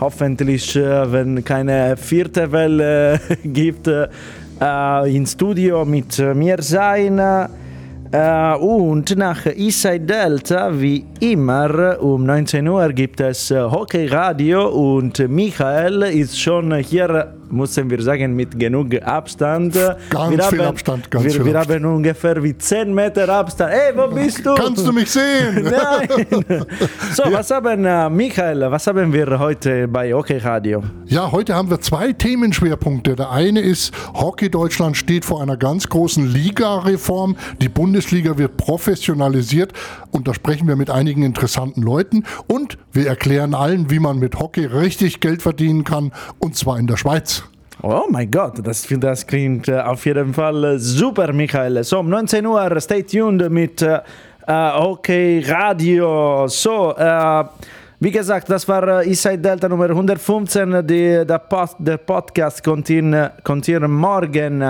hoffentlich, 0.00 0.74
wenn 0.74 1.44
keine 1.44 1.96
vierte 1.96 2.50
Welle 2.50 3.20
gibt, 3.44 3.86
äh, 3.86 4.06
im 5.14 5.26
Studio 5.26 5.84
mit 5.84 6.18
mir 6.34 6.56
sein. 6.60 7.20
Äh, 8.12 8.56
und 8.56 9.16
nach 9.16 9.46
Eastside 9.46 10.00
Delta, 10.00 10.78
wie 10.78 11.02
immer, 11.20 11.98
um 12.02 12.26
19 12.26 12.68
Uhr 12.68 12.92
gibt 12.92 13.20
es 13.20 13.50
äh, 13.50 13.58
Hockey 13.58 14.06
Radio 14.06 14.68
und 14.68 15.18
Michael 15.30 16.02
ist 16.02 16.38
schon 16.38 16.74
hier, 16.74 17.32
müssen 17.52 17.90
wir 17.90 18.02
sagen, 18.02 18.34
mit 18.34 18.58
genug 18.58 19.00
Abstand. 19.02 19.74
Ganz 20.10 20.36
wir 20.36 20.42
viel 20.44 20.58
haben, 20.58 20.68
Abstand, 20.68 21.10
ganz 21.10 21.24
wir, 21.24 21.30
viel 21.30 21.44
wir 21.44 21.56
Abstand. 21.56 21.84
haben 21.84 21.94
ungefähr 21.96 22.42
wie 22.42 22.56
10 22.56 22.94
Meter 22.94 23.28
Abstand. 23.28 23.72
Hey, 23.72 23.92
wo 23.94 24.08
bist 24.08 24.44
du? 24.44 24.54
Kannst 24.54 24.86
du 24.86 24.92
mich 24.92 25.10
sehen? 25.10 25.62
Nein. 25.70 26.66
So, 27.14 27.24
was 27.30 27.50
haben, 27.50 27.84
äh, 27.84 28.08
Michael, 28.08 28.70
was 28.70 28.86
haben 28.86 29.12
wir 29.12 29.38
heute 29.38 29.86
bei 29.86 30.12
Hockey 30.14 30.38
Radio? 30.38 30.82
Ja, 31.06 31.30
heute 31.30 31.54
haben 31.54 31.68
wir 31.68 31.80
zwei 31.80 32.12
Themenschwerpunkte. 32.12 33.16
Der 33.16 33.30
eine 33.30 33.60
ist, 33.60 33.92
Hockey 34.14 34.50
Deutschland 34.50 34.96
steht 34.96 35.24
vor 35.24 35.42
einer 35.42 35.58
ganz 35.58 35.88
großen 35.88 36.26
Ligareform. 36.26 37.36
Die 37.60 37.68
Bundesliga 37.68 38.38
wird 38.38 38.56
professionalisiert 38.56 39.72
und 40.10 40.26
da 40.26 40.32
sprechen 40.32 40.66
wir 40.68 40.76
mit 40.76 40.88
einigen 40.88 41.22
interessanten 41.22 41.82
Leuten 41.82 42.24
und 42.46 42.78
wir 42.92 43.06
erklären 43.06 43.54
allen, 43.54 43.90
wie 43.90 43.98
man 43.98 44.18
mit 44.18 44.38
Hockey 44.38 44.64
richtig 44.64 45.20
Geld 45.20 45.42
verdienen 45.42 45.84
kann 45.84 46.12
und 46.38 46.56
zwar 46.56 46.78
in 46.78 46.86
der 46.86 46.96
Schweiz. 46.96 47.41
Oh 47.84 48.06
mein 48.08 48.30
Gott, 48.30 48.64
das, 48.64 48.86
das 48.88 49.26
klingt 49.26 49.66
äh, 49.66 49.80
auf 49.80 50.06
jeden 50.06 50.32
Fall 50.32 50.64
äh, 50.64 50.78
super, 50.78 51.32
Michael. 51.32 51.82
So, 51.82 51.98
um 51.98 52.08
19 52.08 52.46
Uhr, 52.46 52.80
stay 52.80 53.02
tuned 53.02 53.50
mit 53.50 53.82
äh, 53.82 53.98
äh, 54.46 54.70
OK 54.78 55.08
Radio. 55.48 56.46
So, 56.46 56.94
äh, 56.96 57.44
wie 57.98 58.12
gesagt, 58.12 58.48
das 58.48 58.68
war 58.68 59.04
Eastside 59.04 59.38
Delta 59.38 59.68
Nummer 59.68 59.90
115. 59.90 60.86
Die, 60.86 61.26
der, 61.26 61.38
Post, 61.38 61.74
der 61.80 61.96
Podcast 61.96 62.62
kommt, 62.62 62.88
in, 62.88 63.16
kommt 63.42 63.66
hier 63.66 63.80
morgen 63.88 64.62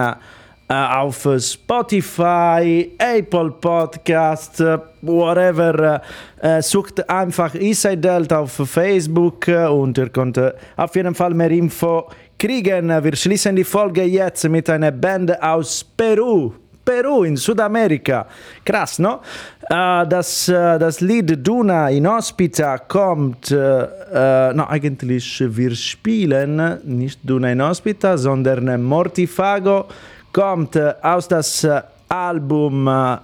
auf 0.73 1.29
Spotify, 1.39 2.93
Apple 2.97 3.51
Podcast, 3.51 4.61
äh, 4.61 4.79
whatever. 5.03 6.01
Äh, 6.43 6.59
äh, 6.59 6.63
sucht 6.63 7.09
einfach 7.09 7.55
Eastside 7.55 7.99
Delta 7.99 8.39
auf 8.39 8.53
Facebook 8.53 9.49
äh, 9.49 9.67
und 9.67 9.99
ihr 9.99 10.09
könnt 10.09 10.39
äh, 10.39 10.53
auf 10.77 10.95
jeden 10.97 11.15
Fall 11.15 11.35
mehr 11.35 11.51
Info 11.51 12.09
kriegen. 12.39 12.89
Wir 12.89 13.17
schließen 13.17 13.55
die 13.55 13.65
Folge 13.65 14.05
jetzt 14.05 14.49
mit 14.49 14.71
einer 14.71 14.91
Band 14.91 15.43
aus 15.43 15.85
Peru. 15.85 16.53
Peru 16.85 17.25
in 17.25 17.37
Südamerika. 17.37 18.27
Krass, 18.65 18.99
no? 18.99 19.21
Äh, 19.69 20.07
das, 20.09 20.49
äh, 20.49 20.79
das 20.79 21.01
Lied 21.01 21.47
Duna 21.47 21.91
in 21.91 22.09
Hospita 22.09 22.79
kommt, 22.79 23.51
äh, 23.51 23.83
äh, 23.83 24.55
no, 24.55 24.67
eigentlich 24.67 25.45
wir 25.47 25.75
spielen 25.77 26.81
nicht 26.85 27.21
Duna 27.23 27.53
in 27.53 27.63
Hospita, 27.63 28.17
sondern 28.17 28.83
Mortifago 28.83 29.87
kommt 30.33 30.77
äh, 30.77 30.95
aus 31.03 31.29
das 31.29 31.65
äh, 31.65 31.83
Album 32.09 32.89
äh, 32.89 33.17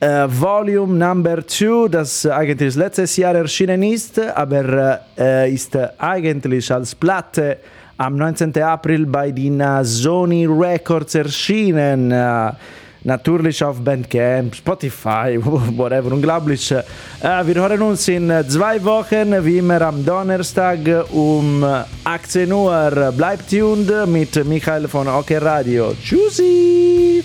äh, 0.00 0.26
Volume 0.28 0.94
Number 0.94 1.46
2, 1.46 1.88
das 1.88 2.26
eigentlich 2.26 2.74
letztes 2.74 3.16
Jahr 3.16 3.34
erschienen 3.36 3.82
ist, 3.82 4.18
aber 4.18 5.00
äh, 5.16 5.52
ist 5.52 5.76
eigentlich 5.98 6.72
als 6.72 6.94
Platte 6.94 7.58
am 7.96 8.16
19. 8.16 8.60
April 8.62 9.06
bei 9.06 9.30
den 9.30 9.62
Sony 9.84 10.46
Records 10.46 11.14
erschienen. 11.14 12.12
Natürlich 13.04 13.64
auf 13.64 13.80
Bandcamp, 13.80 14.54
Spotify, 14.54 15.38
whatever, 15.42 16.12
unglaublich. 16.12 16.70
Äh, 16.70 16.82
wir 17.20 17.54
hören 17.56 17.82
uns 17.82 18.06
in 18.06 18.32
zwei 18.48 18.82
Wochen, 18.84 19.44
wie 19.44 19.58
immer 19.58 19.82
am 19.82 20.04
Donnerstag 20.04 20.78
um 21.10 21.64
äh, 21.64 21.82
18 22.04 22.52
Uhr. 22.52 23.12
Bleibt 23.16 23.50
tuned 23.50 23.90
mit 24.06 24.44
Michael 24.44 24.86
von 24.86 25.08
OK 25.08 25.32
Radio. 25.32 25.94
Tschüssi! 26.00 27.24